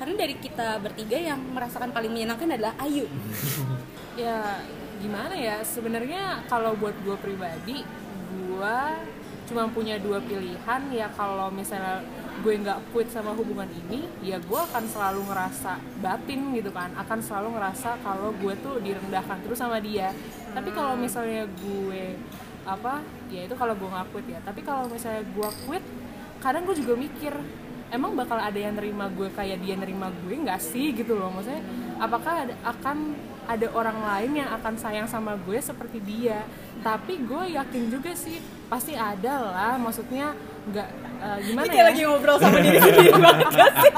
karena 0.00 0.16
dari 0.16 0.32
kita 0.40 0.80
bertiga 0.80 1.12
yang 1.20 1.40
merasakan 1.52 1.92
paling 1.92 2.08
menyenangkan 2.08 2.56
adalah 2.56 2.74
Ayu. 2.80 3.04
Ya 4.18 4.60
gimana 5.00 5.32
ya? 5.32 5.62
Sebenarnya 5.64 6.44
kalau 6.50 6.76
buat 6.76 6.92
gue 7.06 7.16
pribadi 7.22 7.86
gue 8.30 8.78
cuma 9.48 9.64
punya 9.70 9.96
dua 9.96 10.20
pilihan. 10.20 10.82
Ya 10.92 11.08
kalau 11.14 11.48
misalnya 11.48 12.04
gue 12.40 12.54
nggak 12.56 12.78
quit 12.90 13.08
sama 13.12 13.36
hubungan 13.36 13.68
ini 13.68 14.08
ya 14.24 14.40
gue 14.40 14.60
akan 14.60 14.84
selalu 14.88 15.28
ngerasa 15.28 15.76
batin 16.00 16.40
gitu 16.56 16.72
kan. 16.72 16.88
Akan 16.96 17.20
selalu 17.20 17.56
ngerasa 17.60 18.00
kalau 18.00 18.32
gue 18.36 18.54
tuh 18.64 18.80
direndahkan 18.80 19.44
terus 19.44 19.60
sama 19.60 19.76
dia. 19.78 20.12
Tapi 20.56 20.72
kalau 20.72 20.96
misalnya 20.96 21.44
gue 21.46 22.16
apa 22.64 23.00
ya 23.32 23.48
itu 23.48 23.54
kalau 23.56 23.76
gue 23.76 23.88
nggak 23.88 24.08
quit 24.12 24.26
ya. 24.28 24.40
Tapi 24.40 24.60
kalau 24.64 24.88
misalnya 24.88 25.22
gue 25.24 25.48
quit 25.68 25.84
kadang 26.40 26.64
gue 26.64 26.76
juga 26.80 26.96
mikir 26.96 27.36
emang 27.92 28.16
bakal 28.16 28.40
ada 28.40 28.56
yang 28.56 28.72
nerima 28.78 29.10
gue 29.12 29.28
kayak 29.34 29.60
dia 29.60 29.76
nerima 29.76 30.08
gue 30.24 30.34
nggak 30.40 30.60
sih? 30.60 30.96
Gitu 30.96 31.12
loh. 31.12 31.28
Maksudnya 31.28 31.60
apakah 32.00 32.48
ada, 32.48 32.54
akan 32.64 33.14
ada 33.50 33.66
orang 33.74 33.98
lain 33.98 34.46
yang 34.46 34.48
akan 34.54 34.78
sayang 34.78 35.08
sama 35.10 35.34
gue 35.34 35.58
seperti 35.58 35.98
dia. 35.98 36.46
Tapi 36.80 37.18
gue 37.26 37.58
yakin 37.58 37.90
juga 37.90 38.14
sih 38.14 38.38
pasti 38.70 38.94
ada 38.94 39.34
lah. 39.50 39.74
Maksudnya 39.74 40.32
nggak 40.70 40.88
eh, 41.18 41.38
gimana 41.50 41.66
kayak 41.66 41.82
ya? 41.82 41.88
lagi 41.90 42.00
ngobrol 42.06 42.38
sama 42.38 42.58
diri 42.62 42.78
sendiri 42.78 43.10
banget 43.26 43.48
gak 43.50 43.72
sih? 43.82 43.92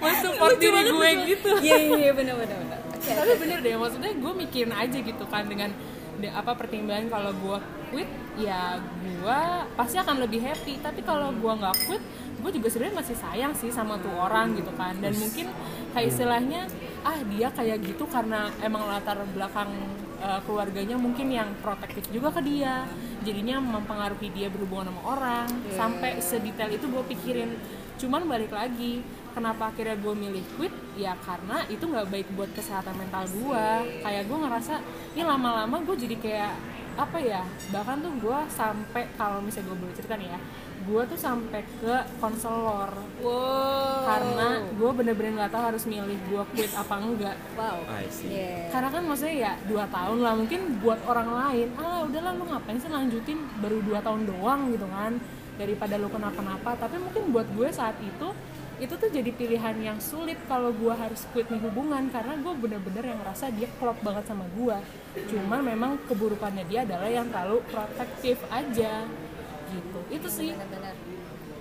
Mensupport 0.00 0.56
diri 0.56 0.80
gue 0.88 1.08
gitu. 1.28 1.50
Iya 1.60 1.76
iya 1.76 1.96
iya 2.08 2.12
bener 2.16 2.34
bener 2.40 2.56
bener. 2.56 2.78
Oke, 2.96 3.10
tapi 3.12 3.32
bener 3.36 3.58
deh 3.60 3.74
maksudnya 3.76 4.12
gue 4.14 4.32
mikirin 4.32 4.72
aja 4.72 4.98
gitu 4.98 5.24
kan 5.28 5.44
dengan 5.44 5.70
de- 6.16 6.32
apa 6.32 6.54
pertimbangan 6.54 7.10
kalau 7.10 7.32
gue 7.34 7.58
quit 7.92 8.08
ya 8.40 8.78
gue 9.04 9.40
pasti 9.76 9.96
akan 10.00 10.16
lebih 10.24 10.40
happy. 10.40 10.80
Tapi 10.80 11.04
kalau 11.04 11.28
gue 11.34 11.52
nggak 11.52 11.76
quit 11.84 12.02
gue 12.42 12.50
juga 12.58 12.68
sebenarnya 12.68 12.96
masih 12.98 13.16
sayang 13.16 13.52
sih 13.54 13.70
sama 13.70 13.94
tuh 14.02 14.10
orang 14.12 14.58
gitu 14.58 14.74
kan. 14.74 14.98
Dan 14.98 15.14
mungkin 15.16 15.48
kayak 15.94 16.10
istilahnya 16.10 16.66
ah 17.06 17.18
dia 17.30 17.48
kayak 17.54 17.78
gitu 17.86 18.04
karena 18.10 18.50
emang 18.58 18.82
latar 18.90 19.22
belakang 19.30 19.70
uh, 20.18 20.42
keluarganya 20.42 20.98
mungkin 20.98 21.30
yang 21.30 21.54
protektif 21.62 22.10
juga 22.10 22.34
ke 22.34 22.42
dia. 22.42 22.84
Jadinya 23.22 23.62
mempengaruhi 23.62 24.34
dia 24.34 24.50
berhubungan 24.50 24.90
sama 24.90 25.02
orang. 25.06 25.46
Sampai 25.70 26.18
sedetail 26.18 26.74
itu 26.74 26.90
gue 26.90 27.02
pikirin. 27.14 27.54
Cuman 28.02 28.26
balik 28.26 28.50
lagi 28.50 29.06
kenapa 29.30 29.70
akhirnya 29.70 29.94
gue 29.94 30.14
milih 30.18 30.42
quit? 30.58 30.74
Ya 30.98 31.14
karena 31.22 31.62
itu 31.70 31.86
nggak 31.86 32.10
baik 32.10 32.28
buat 32.34 32.50
kesehatan 32.52 32.98
mental 32.98 33.24
gue 33.30 33.66
kayak 34.02 34.26
gue 34.26 34.38
ngerasa 34.42 34.74
ini 35.14 35.22
lama-lama 35.24 35.78
gue 35.86 35.96
jadi 35.96 36.16
kayak 36.18 36.52
apa 36.92 37.16
ya 37.16 37.40
bahkan 37.72 38.04
tuh 38.04 38.12
gue 38.20 38.38
sampai 38.52 39.08
kalau 39.16 39.40
misalnya 39.40 39.72
gue 39.72 39.78
boleh 39.80 39.94
cerita 39.96 40.14
nih 40.20 40.28
ya 40.28 40.38
gue 40.82 41.02
tuh 41.06 41.18
sampai 41.18 41.62
ke 41.80 41.94
konselor 42.18 42.90
wow. 43.22 44.02
Karena 44.02 44.48
gue 44.66 44.90
bener-bener 44.90 45.32
nggak 45.38 45.52
tahu 45.54 45.64
harus 45.72 45.84
milih 45.86 46.18
gue 46.28 46.42
quit 46.54 46.72
apa 46.74 46.94
enggak. 46.98 47.36
Wow. 47.54 47.86
I 47.86 48.06
see. 48.10 48.34
Iya. 48.34 48.70
karena 48.74 48.88
kan 48.90 49.02
maksudnya 49.06 49.36
ya 49.36 49.52
dua 49.70 49.84
tahun 49.88 50.18
lah 50.20 50.34
mungkin 50.34 50.60
buat 50.82 51.00
orang 51.06 51.28
lain 51.30 51.68
ah 51.78 52.02
udahlah 52.06 52.32
lu 52.34 52.44
ngapain 52.50 52.78
sih 52.78 52.90
lanjutin? 52.90 53.38
Baru 53.62 53.78
dua 53.86 54.02
tahun 54.02 54.26
doang 54.26 54.74
gitu 54.74 54.86
kan. 54.90 55.22
Daripada 55.56 55.94
lu 56.00 56.08
kenapa-napa. 56.10 56.74
Tapi 56.74 56.96
mungkin 56.98 57.30
buat 57.30 57.46
gue 57.54 57.68
saat 57.70 57.94
itu 58.02 58.30
itu 58.82 58.98
tuh 58.98 59.10
jadi 59.14 59.30
pilihan 59.30 59.78
yang 59.78 59.98
sulit 60.02 60.34
kalau 60.50 60.74
gue 60.74 60.90
harus 60.90 61.22
quit 61.30 61.46
nih 61.46 61.62
hubungan. 61.62 62.10
Karena 62.10 62.34
gue 62.34 62.52
bener-bener 62.58 63.14
yang 63.14 63.18
ngerasa 63.22 63.54
dia 63.54 63.70
klop 63.78 63.96
banget 64.02 64.26
sama 64.26 64.44
gue 64.58 64.76
cuma 65.28 65.60
memang 65.60 66.00
keburukannya 66.08 66.64
dia 66.72 66.88
adalah 66.88 67.10
yang 67.12 67.28
terlalu 67.28 67.60
protektif 67.68 68.40
aja 68.48 69.04
gitu 69.72 69.98
itu 70.10 70.28
sih 70.28 70.48
bener-bener 70.52 70.94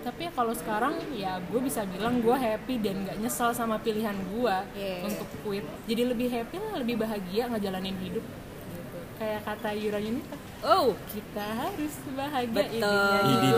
tapi 0.02 0.26
ya 0.26 0.32
kalau 0.34 0.50
sekarang 0.52 0.98
ya 1.14 1.38
gue 1.40 1.62
bisa 1.62 1.86
bilang 1.86 2.20
gue 2.20 2.34
happy 2.34 2.82
dan 2.82 3.06
nggak 3.06 3.18
nyesel 3.18 3.54
sama 3.54 3.78
pilihan 3.78 4.18
gue 4.34 4.56
Yeah. 4.74 5.06
untuk 5.06 5.30
quit 5.42 5.62
jadi 5.86 6.10
lebih 6.10 6.28
happy 6.28 6.58
lah 6.58 6.76
lebih 6.78 6.98
bahagia 6.98 7.46
ngejalanin 7.48 7.94
hidup 8.00 8.26
gitu. 8.26 8.98
kayak 9.16 9.46
kata 9.46 9.70
Yura 9.72 9.98
Yunita 9.98 10.34
oh 10.64 10.98
kita 11.08 11.46
harus 11.56 11.94
bahagia 12.12 12.66
Betul. 12.66 13.14
Didi 13.24 13.50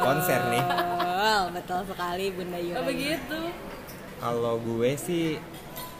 konser 0.00 0.40
nih. 0.50 0.62
betul 0.66 1.42
betul 1.54 1.80
sekali 1.86 2.26
bunda 2.30 2.58
Yura 2.58 2.76
Oh, 2.76 2.84
begitu 2.84 3.38
Kalau 4.18 4.54
gue 4.58 4.90
sih 4.98 5.38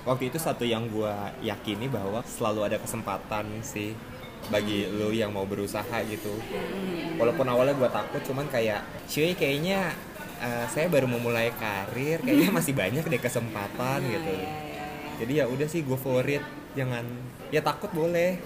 waktu 0.03 0.27
itu 0.27 0.38
satu 0.38 0.66
yang 0.66 0.90
gue 0.90 1.12
yakini 1.40 1.87
bahwa 1.87 2.18
selalu 2.27 2.66
ada 2.66 2.79
kesempatan 2.79 3.46
sih 3.62 3.94
bagi 4.49 4.89
lu 4.89 5.13
yang 5.15 5.33
mau 5.33 5.45
berusaha 5.45 6.03
gitu. 6.09 6.33
Walaupun 7.17 7.47
awalnya 7.49 7.75
gue 7.77 7.91
takut, 7.91 8.23
cuman 8.25 8.47
kayak 8.49 8.85
cuy 9.09 9.33
kayaknya 9.37 9.93
eh, 10.41 10.67
saya 10.69 10.89
baru 10.91 11.09
memulai 11.09 11.53
karir, 11.57 12.21
kayaknya 12.25 12.51
masih 12.53 12.73
banyak 12.77 13.05
deh 13.05 13.23
kesempatan 13.23 14.05
gitu. 14.09 14.35
Jadi 15.19 15.33
ya 15.43 15.45
udah 15.51 15.67
sih 15.67 15.83
go 15.83 15.99
for 15.99 16.23
it, 16.27 16.43
jangan 16.79 17.05
ya 17.49 17.61
takut 17.65 17.91
boleh. 17.93 18.39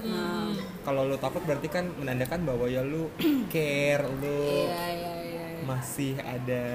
Kalau 0.82 1.06
lu 1.06 1.16
takut 1.18 1.42
berarti 1.44 1.68
kan 1.68 1.84
menandakan 1.98 2.46
bahwa 2.46 2.66
ya 2.66 2.82
lu 2.82 3.10
care, 3.52 4.06
lu 4.08 4.66
iya 4.68 4.84
iya 4.90 5.12
iya 5.22 5.42
masih 5.62 6.18
ada 6.18 6.66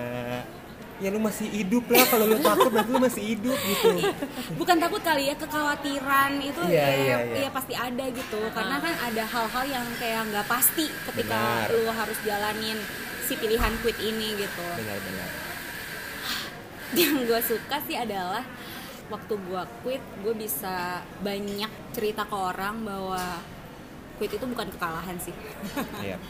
ya 0.98 1.14
lu 1.14 1.22
masih 1.22 1.46
hidup 1.54 1.86
lah 1.94 2.06
kalau 2.10 2.26
lu 2.26 2.42
takut 2.42 2.74
berarti 2.74 2.90
lu 2.90 3.02
masih 3.02 3.24
hidup 3.38 3.54
gitu. 3.54 3.90
Bukan 4.58 4.78
takut 4.82 5.02
kali 5.06 5.30
ya 5.30 5.36
kekhawatiran 5.38 6.32
itu 6.42 6.62
Iya, 6.66 6.74
ya, 6.74 6.90
iya, 6.98 7.18
iya. 7.22 7.36
ya 7.46 7.50
pasti 7.54 7.74
ada 7.78 8.06
gitu. 8.10 8.42
Karena 8.50 8.82
kan 8.82 8.94
ada 8.98 9.24
hal-hal 9.30 9.64
yang 9.70 9.86
kayak 10.02 10.22
nggak 10.34 10.48
pasti 10.50 10.90
ketika 10.90 11.70
Benar. 11.70 11.70
lu 11.70 11.82
harus 11.94 12.18
jalanin 12.26 12.78
si 13.30 13.34
pilihan 13.38 13.74
quit 13.86 13.98
ini 14.02 14.42
gitu. 14.42 14.66
Benar-benar 14.74 15.30
yang 17.00 17.16
gue 17.30 17.42
suka 17.46 17.78
sih 17.86 17.98
adalah 18.00 18.42
waktu 19.14 19.34
gue 19.38 19.64
quit 19.86 20.04
gue 20.26 20.34
bisa 20.34 21.06
banyak 21.22 21.72
cerita 21.94 22.26
ke 22.26 22.36
orang 22.36 22.82
bahwa 22.82 23.22
quit 24.18 24.34
itu 24.34 24.46
bukan 24.50 24.68
kekalahan 24.74 25.18
sih. 25.22 25.36
Iya. 26.02 26.18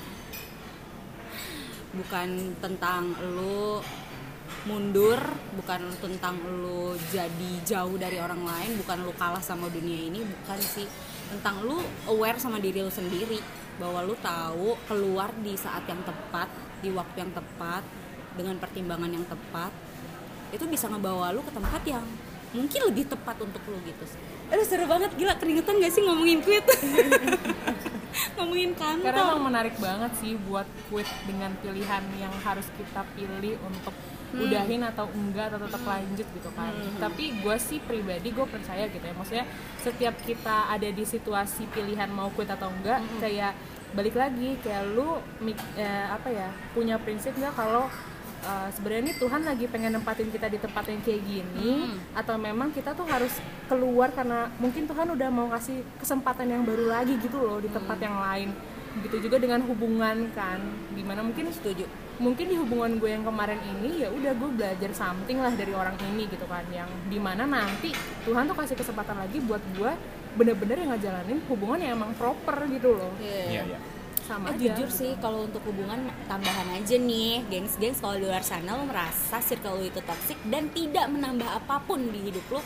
Bukan 1.88 2.60
tentang 2.62 3.16
lu 3.34 3.80
mundur 4.66 5.20
bukan 5.54 5.92
tentang 6.02 6.40
lu 6.42 6.98
jadi 7.14 7.52
jauh 7.68 7.96
dari 8.00 8.18
orang 8.18 8.42
lain 8.42 8.80
bukan 8.82 9.06
lu 9.06 9.14
kalah 9.14 9.44
sama 9.44 9.70
dunia 9.70 10.10
ini 10.10 10.26
bukan 10.26 10.60
sih. 10.60 10.88
Tentang 11.28 11.62
lu 11.68 11.78
aware 12.08 12.40
sama 12.40 12.58
diri 12.58 12.82
lu 12.82 12.90
sendiri 12.90 13.38
bahwa 13.78 14.02
lu 14.02 14.18
tahu 14.18 14.74
keluar 14.90 15.30
di 15.44 15.54
saat 15.54 15.86
yang 15.86 16.02
tepat 16.02 16.50
di 16.82 16.90
waktu 16.90 17.18
yang 17.22 17.32
tepat 17.36 17.84
dengan 18.34 18.58
pertimbangan 18.58 19.12
yang 19.12 19.26
tepat 19.26 19.70
itu 20.54 20.64
bisa 20.66 20.88
ngebawa 20.88 21.36
lu 21.36 21.44
ke 21.44 21.52
tempat 21.52 21.82
yang 21.84 22.06
mungkin 22.56 22.80
lebih 22.88 23.12
tepat 23.12 23.36
untuk 23.44 23.60
lu 23.68 23.78
gitu 23.84 24.06
sih. 24.08 24.20
Aduh 24.48 24.64
seru 24.64 24.88
banget. 24.88 25.12
Gila 25.20 25.36
keringetan 25.36 25.84
gak 25.84 25.92
sih 25.92 26.02
ngomongin 26.08 26.40
quit? 26.40 26.64
Ngomongin 28.40 28.72
kantor. 28.74 29.04
Karena 29.12 29.22
emang 29.30 29.44
menarik 29.52 29.76
banget 29.78 30.12
sih 30.24 30.40
buat 30.48 30.66
quit 30.88 31.06
dengan 31.28 31.52
pilihan 31.60 32.04
yang 32.18 32.34
harus 32.42 32.66
kita 32.80 33.04
pilih 33.14 33.60
untuk 33.68 33.94
udahin 34.34 34.84
atau 34.84 35.08
enggak 35.10 35.50
atau 35.50 35.64
tetap 35.64 35.84
lanjut 35.84 36.28
gitu 36.28 36.50
kan. 36.52 36.72
Tapi 36.98 37.40
gue 37.40 37.56
sih 37.58 37.80
pribadi 37.80 38.30
gue 38.30 38.44
percaya 38.44 38.86
gitu 38.86 39.00
ya. 39.00 39.14
Maksudnya 39.14 39.46
setiap 39.80 40.16
kita 40.22 40.68
ada 40.68 40.88
di 40.88 41.04
situasi 41.04 41.64
pilihan 41.70 42.10
mau 42.10 42.28
quit 42.30 42.50
atau 42.50 42.68
enggak 42.68 43.00
kayak 43.18 43.56
balik 43.88 44.20
lagi 44.20 44.60
kayak 44.60 44.84
lu 44.92 45.16
eh, 45.76 46.06
apa 46.06 46.28
ya 46.28 46.52
punya 46.76 47.00
prinsip 47.00 47.32
nggak 47.34 47.56
kalau 47.56 47.88
eh, 48.44 48.68
sebenarnya 48.76 49.10
nih 49.10 49.18
Tuhan 49.18 49.42
lagi 49.48 49.66
pengen 49.66 49.96
nempatin 49.96 50.28
kita 50.28 50.52
di 50.52 50.60
tempat 50.60 50.92
yang 50.92 51.00
kayak 51.00 51.24
gini 51.24 51.88
Hmm. 51.88 51.96
atau 52.12 52.36
memang 52.36 52.76
kita 52.76 52.92
tuh 52.92 53.08
harus 53.08 53.32
keluar 53.66 54.12
karena 54.12 54.52
mungkin 54.60 54.84
Tuhan 54.86 55.08
udah 55.08 55.30
mau 55.32 55.48
kasih 55.50 55.88
kesempatan 55.98 56.52
yang 56.52 56.68
baru 56.68 56.92
lagi 56.92 57.16
gitu 57.16 57.40
loh 57.40 57.64
di 57.64 57.72
tempat 57.72 57.96
yang 58.04 58.20
lain 58.20 58.52
begitu 59.00 59.30
juga 59.30 59.38
dengan 59.38 59.62
hubungan 59.64 60.30
kan 60.34 60.60
di 60.92 61.04
mana 61.06 61.22
mungkin 61.22 61.50
setuju. 61.50 61.86
Mungkin 62.18 62.50
di 62.50 62.58
hubungan 62.58 62.98
gue 62.98 63.14
yang 63.14 63.22
kemarin 63.22 63.62
ini 63.62 64.02
ya 64.02 64.10
udah 64.10 64.34
gue 64.34 64.50
belajar 64.58 64.90
something 64.90 65.38
lah 65.38 65.54
dari 65.54 65.70
orang 65.72 65.94
ini 66.02 66.26
gitu 66.26 66.50
kan. 66.50 66.66
Yang 66.74 66.90
di 67.08 67.22
mana 67.22 67.46
nanti 67.46 67.94
Tuhan 68.26 68.50
tuh 68.50 68.58
kasih 68.58 68.74
kesempatan 68.74 69.22
lagi 69.22 69.38
buat 69.40 69.62
gue 69.78 69.92
bener-bener 70.34 70.82
yang 70.82 70.92
ngejalanin 70.94 71.40
hubungan 71.46 71.78
yang 71.78 71.94
emang 71.98 72.14
proper 72.18 72.66
gitu 72.68 72.98
loh. 72.98 73.14
Iya, 73.22 73.70
iya. 73.70 73.80
sama 74.28 74.52
Eh, 74.52 74.60
aja. 74.60 74.76
jujur 74.76 74.90
sih 74.92 75.16
kalau 75.24 75.48
untuk 75.48 75.64
hubungan 75.64 75.98
tambahan 76.26 76.68
aja 76.76 76.98
nih. 76.98 77.48
Gengs-gengs 77.48 78.02
kalau 78.02 78.18
di 78.18 78.26
luar 78.26 78.42
sana 78.42 78.76
lo 78.76 78.84
merasa 78.84 79.38
circle 79.40 79.78
lo 79.78 79.84
itu 79.86 80.02
toxic 80.04 80.36
dan 80.50 80.68
tidak 80.74 81.08
menambah 81.08 81.48
apa 81.48 81.80
pun 81.82 82.02
di 82.12 82.28
hidup 82.28 82.44
lo 82.52 82.62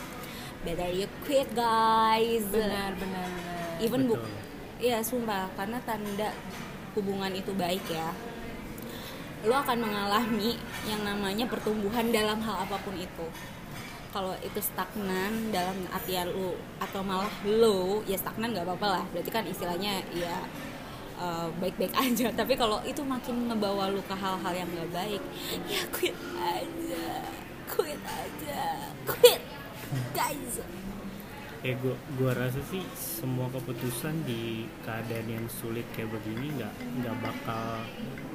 better 0.62 0.90
you 0.90 1.06
quit 1.22 1.46
guys. 1.54 2.42
Benar 2.48 2.96
benar 2.98 3.28
benar. 3.30 3.78
Even 3.78 4.06
bu 4.06 4.18
Betul. 4.18 4.41
Iya 4.82 4.98
sumpah 4.98 5.46
karena 5.54 5.78
tanda 5.86 6.34
hubungan 6.98 7.30
itu 7.30 7.54
baik 7.54 7.86
ya. 7.86 8.10
Lo 9.46 9.54
akan 9.62 9.78
mengalami 9.78 10.58
yang 10.90 11.06
namanya 11.06 11.46
pertumbuhan 11.46 12.10
dalam 12.10 12.42
hal 12.42 12.66
apa 12.66 12.82
pun 12.82 12.98
itu. 12.98 13.26
Kalau 14.10 14.34
itu 14.42 14.58
stagnan 14.58 15.54
dalam 15.54 15.86
artian 15.94 16.26
lo 16.34 16.58
atau 16.82 16.98
malah 17.06 17.30
lo 17.46 18.02
ya 18.10 18.18
stagnan 18.18 18.50
nggak 18.50 18.66
apa-apa 18.66 18.86
lah. 18.98 19.04
Berarti 19.14 19.30
kan 19.30 19.46
istilahnya 19.46 20.02
ya 20.10 20.34
eh, 21.14 21.48
baik-baik 21.62 21.94
aja. 22.02 22.34
Tapi 22.34 22.58
kalau 22.58 22.82
itu 22.82 23.06
makin 23.06 23.54
ngebawa 23.54 23.86
lo 23.86 24.02
ke 24.02 24.18
hal-hal 24.18 24.50
yang 24.50 24.66
nggak 24.66 24.90
baik 24.90 25.22
ya 25.70 25.82
quit 25.94 26.16
aja 26.42 27.06
quit 27.70 28.00
aja 28.02 28.62
quit 29.06 29.42
guys 30.10 30.58
ya 31.62 31.74
gua 31.78 31.94
gua 32.16 32.32
rasa 32.34 32.58
sih 32.66 32.82
semua 32.92 33.46
keputusan 33.48 34.22
di 34.22 34.66
keadaan 34.82 35.28
yang 35.28 35.46
sulit 35.48 35.86
kayak 35.92 36.10
begini 36.10 36.50
nggak 36.52 36.72
nggak 36.98 37.16
bakal 37.18 37.86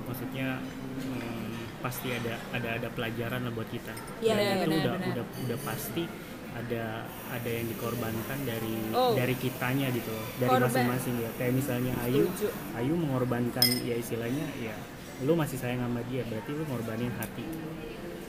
maksudnya 0.04 0.64
hmm, 0.98 1.52
pasti 1.78 2.08
ada 2.10 2.40
ada 2.52 2.70
ada 2.76 2.88
pelajaran 2.90 3.44
lah 3.44 3.52
buat 3.52 3.68
kita 3.68 3.92
Iya, 4.18 4.32
Dan 4.32 4.40
iya, 4.40 4.54
itu 4.54 4.64
benar, 4.66 4.80
udah 4.80 4.96
benar. 4.96 5.10
udah 5.12 5.26
udah 5.44 5.60
pasti 5.62 6.04
ada 6.50 6.84
ada 7.30 7.50
yang 7.52 7.68
dikorbankan 7.68 8.40
dari 8.42 8.76
Oh. 8.90 9.14
dari 9.14 9.36
kitanya 9.36 9.92
gitu 9.92 10.10
loh, 10.10 10.26
dari 10.40 10.58
masing-masing 10.58 11.16
ya 11.20 11.30
kayak 11.38 11.54
misalnya 11.54 11.94
Ayu. 12.02 12.26
Ayu 12.74 12.94
mengorbankan 12.96 13.62
ya 13.84 13.94
istilahnya 13.94 14.48
ya 14.58 14.74
lu 15.20 15.34
masih 15.34 15.58
sayang 15.58 15.82
sama 15.82 16.02
dia 16.08 16.24
berarti 16.24 16.50
lu 16.50 16.64
ngorbanin 16.64 17.12
hati 17.14 17.46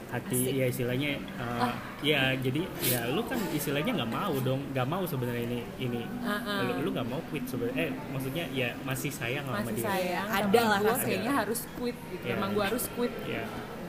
hati 0.08 0.40
Asik. 0.40 0.56
ya 0.56 0.66
istilahnya 0.72 1.10
uh, 1.36 1.68
ya 2.00 2.32
jadi 2.40 2.64
ya 2.80 3.00
lu 3.12 3.20
kan 3.28 3.36
istilahnya 3.52 3.92
nggak 3.92 4.08
mau 4.08 4.32
dong 4.40 4.64
nggak 4.72 4.88
mau 4.88 5.04
sebenarnya 5.04 5.44
ini 5.44 5.60
ini. 5.76 6.02
Ah, 6.24 6.40
ah. 6.40 6.60
lu 6.64 6.88
lu 6.88 6.88
nggak 6.96 7.08
mau 7.08 7.20
quit 7.28 7.44
sebenarnya 7.44 7.76
eh 7.76 7.90
maksudnya 8.08 8.44
ya 8.56 8.72
masih 8.88 9.12
sayang 9.12 9.44
sama 9.44 9.60
masih 9.60 9.76
dia. 9.76 9.84
sayang 9.84 10.26
Ada 10.32 10.60
lah 10.64 10.78
gue 10.80 10.96
kayaknya 11.04 11.32
harus 11.44 11.60
quit 11.76 11.96
gitu 12.08 12.24
Ya. 12.24 12.34
emang 12.40 12.50
gue 12.56 12.64
harus 12.64 12.84
quit. 12.96 13.12
Ya 13.28 13.44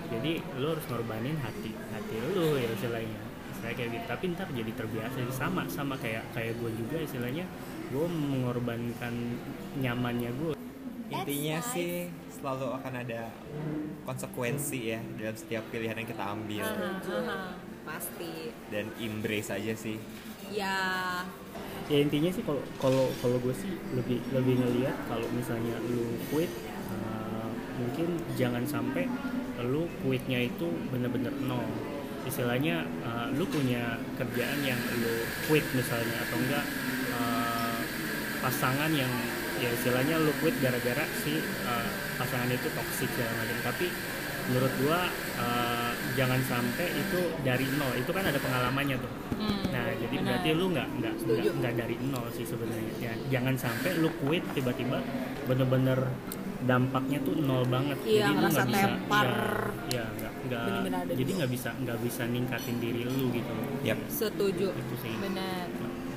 jadi 0.10 0.32
lu 0.60 0.66
harus 0.76 0.86
ngorbanin 0.92 1.38
hati 1.40 1.72
hati 1.72 2.16
lu 2.36 2.60
ya 2.60 2.68
istilahnya. 2.76 3.20
Saya 3.60 3.76
kayak 3.76 3.90
gitu. 3.92 4.06
Tapi 4.08 4.24
ntar 4.36 4.48
jadi 4.56 4.72
terbiasa 4.72 5.16
Jadi 5.20 5.34
sama 5.36 5.62
sama 5.68 5.96
kayak 6.00 6.24
kayak 6.36 6.56
gue 6.60 6.72
juga 6.80 6.98
istilahnya 7.00 7.44
gue 7.90 8.06
mengorbankan 8.08 9.14
nyamannya 9.80 10.32
gue 10.36 10.54
Intinya 11.10 11.58
sih 11.64 12.06
selalu 12.40 12.68
akan 12.80 12.94
ada 13.04 13.22
konsekuensi 14.08 14.96
ya 14.96 15.00
dalam 15.20 15.36
setiap 15.36 15.64
pilihan 15.70 16.00
yang 16.00 16.08
kita 16.08 16.24
ambil. 16.24 16.66
Aha. 16.66 17.54
pasti. 17.84 18.54
Dan 18.72 18.90
embrace 19.02 19.52
aja 19.52 19.74
sih. 19.76 20.00
ya. 20.50 20.78
Ya 21.90 21.98
intinya 22.06 22.30
sih 22.30 22.46
kalau 22.46 22.62
kalau 22.78 23.10
kalau 23.18 23.38
gue 23.42 23.54
sih 23.54 23.74
lebih 23.98 24.22
lebih 24.30 24.62
ngelihat 24.62 24.94
kalau 25.10 25.26
misalnya 25.34 25.74
lu 25.90 26.22
quit 26.30 26.50
uh, 26.94 27.50
mungkin 27.82 28.22
jangan 28.38 28.62
sampai 28.66 29.10
lu 29.66 29.90
quitnya 30.06 30.46
itu 30.48 30.70
bener-bener 30.94 31.34
nol. 31.44 31.66
Istilahnya 32.30 32.86
uh, 33.02 33.34
lu 33.34 33.44
punya 33.50 33.98
kerjaan 34.22 34.62
yang 34.62 34.78
lu 35.02 35.26
quit 35.50 35.66
misalnya 35.74 36.18
atau 36.30 36.38
enggak 36.38 36.66
uh, 37.18 37.80
pasangan 38.46 38.92
yang 38.94 39.10
ya 39.60 39.70
istilahnya 39.70 40.16
lu 40.18 40.32
quit 40.38 40.56
gara-gara 40.58 41.04
si 41.18 41.36
uh, 41.64 41.88
pasangan 42.16 42.48
itu 42.48 42.68
toksik 42.70 43.10
segala 43.10 43.32
macam 43.38 43.58
tapi 43.66 43.88
menurut 44.48 44.74
gua 44.80 45.00
uh, 45.38 45.92
jangan 46.16 46.42
sampai 46.42 46.90
itu 46.90 47.20
dari 47.40 47.70
nol 47.72 47.94
itu 47.94 48.10
kan 48.10 48.24
ada 48.24 48.40
pengalamannya 48.40 48.98
tuh 48.98 49.14
Hmm, 49.40 49.72
Nah, 49.72 49.88
jadi 49.96 50.12
benar. 50.14 50.28
berarti 50.36 50.50
lu 50.52 50.66
nggak 50.68 50.88
nggak 51.00 51.14
nggak 51.56 51.74
dari 51.78 51.96
nol 52.04 52.28
sih 52.30 52.44
sebenarnya. 52.44 52.92
Ya, 53.00 53.14
jangan 53.32 53.56
sampai 53.56 53.96
lu 53.96 54.12
quit 54.20 54.44
tiba-tiba 54.52 55.00
bener-bener 55.46 55.96
dampaknya 56.60 57.24
tuh 57.24 57.40
nol 57.40 57.64
banget. 57.64 57.96
Iya, 58.04 58.20
jadi 58.20 58.28
lu 58.28 58.36
ngerasa 58.36 58.60
nggak 58.60 58.68
bisa, 58.68 58.88
tepar. 58.92 59.28
ya, 59.88 59.96
ya 59.96 60.06
nggak 60.12 60.32
nggak. 60.44 61.16
Jadi 61.16 61.24
di- 61.24 61.36
nggak 61.40 61.52
bisa 61.56 61.70
nggak 61.72 62.00
bisa 62.04 62.24
ningkatin 62.28 62.78
diri 62.78 63.02
lu 63.08 63.26
gitu. 63.32 63.54
Yap. 63.82 64.00
setuju 64.12 64.68
Itu 64.76 64.96
sih. 65.00 65.14
benar 65.16 65.69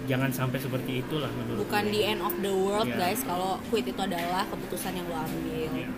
Jangan 0.05 0.31
sampai 0.31 0.59
seperti 0.59 0.93
itulah 0.99 1.31
menurut. 1.31 1.63
bukan 1.63 1.83
gue. 1.85 1.93
the 1.93 2.03
end 2.05 2.21
of 2.21 2.35
the 2.37 2.51
world 2.51 2.87
Iya. 2.87 2.99
guys 2.99 3.21
kalau 3.23 3.63
quit 3.67 3.85
itu 3.85 3.97
adalah 3.97 4.43
keputusan 4.47 4.93
yang 4.93 5.07
lo 5.07 5.17
ambil 5.17 5.71
Iya. 5.71 5.89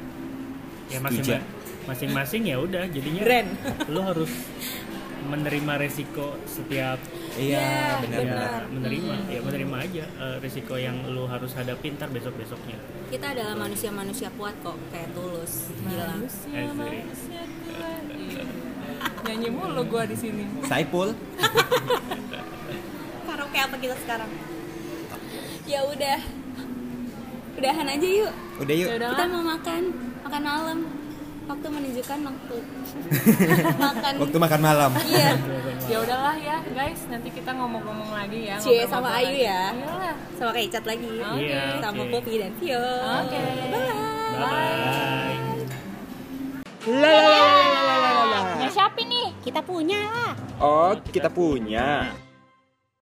Ya 0.86 0.98
Setuju. 1.00 1.00
masing 1.00 1.42
masing-masing 1.84 2.42
ya 2.44 2.56
udah 2.58 2.84
jadinya 2.86 3.22
Brand. 3.22 3.50
lu 3.86 4.00
harus 4.00 4.32
menerima 5.24 5.72
resiko 5.78 6.36
setiap 6.44 7.00
Iya, 7.34 7.56
Ya, 7.56 7.98
benar-benar. 7.98 8.60
ya, 8.62 8.70
menerima 8.70 9.12
ya 9.26 9.40
menerima 9.40 9.76
aja 9.80 10.04
eh, 10.06 10.36
resiko 10.38 10.74
yang 10.76 11.00
lu 11.08 11.24
harus 11.24 11.50
hadapi 11.50 11.92
ntar 11.92 12.08
besok 12.08 12.32
besoknya 12.34 12.76
kita 13.08 13.32
adalah 13.32 13.56
manusia-manusia 13.58 14.28
kuat 14.32 14.52
kok 14.60 14.76
kayak 14.88 15.10
tulus 15.12 15.72
bilang 15.80 16.20
manusia 16.20 16.52
Asik. 16.54 16.76
manusia 16.76 17.40
kuat 17.66 18.02
Iya. 18.06 18.44
nyanyi 19.26 19.48
mulu 19.50 19.82
gue 19.82 20.02
di 20.06 20.16
sini 20.18 20.44
Saipul. 20.62 21.16
karaoke 23.54 23.70
apa 23.70 23.76
kita 23.78 23.96
sekarang 24.02 24.30
ya 25.64 25.80
udah 25.86 26.18
udahan 27.54 27.86
aja 27.86 28.08
yuk 28.10 28.32
Udah 28.58 28.74
yuk. 28.74 28.88
Ya 28.88 28.96
udah. 28.98 29.10
kita 29.14 29.24
mau 29.30 29.42
makan 29.46 29.82
makan 30.26 30.42
malam 30.42 30.78
waktu 31.44 31.66
menunjukkan 31.70 32.18
waktu 32.24 32.56
makan 33.86 34.12
Waktu 34.18 34.38
makan 34.40 34.60
malam. 34.60 34.90
iya 35.06 35.30
ya 35.92 35.96
udahlah 36.00 36.34
ya 36.34 36.56
guys 36.66 37.06
nanti 37.06 37.28
kita 37.30 37.54
ngomong-ngomong 37.54 38.10
lagi 38.10 38.48
ya 38.48 38.56
Cie, 38.58 38.88
sama 38.88 39.14
Ayu 39.14 39.38
lagi. 39.38 39.46
ya. 39.46 39.62
Iyalah. 39.70 40.14
sama 40.34 40.50
kayak 40.50 40.68
cat 40.72 40.84
lagi 40.84 41.10
Oke. 41.14 41.44
Iya, 41.44 41.62
sama 41.78 42.02
oke. 42.02 42.10
Poppy 42.10 42.34
dan 42.42 42.52
Tio 42.58 42.82
Oke. 43.22 43.38
bye 43.70 43.86
bye 44.34 45.32
siapa 48.66 49.00
nih 49.06 49.30
kita 49.40 49.62
punya 49.62 50.00
lah 50.10 50.32
Oh, 50.54 50.94
kita 51.04 51.28
punya. 51.28 52.10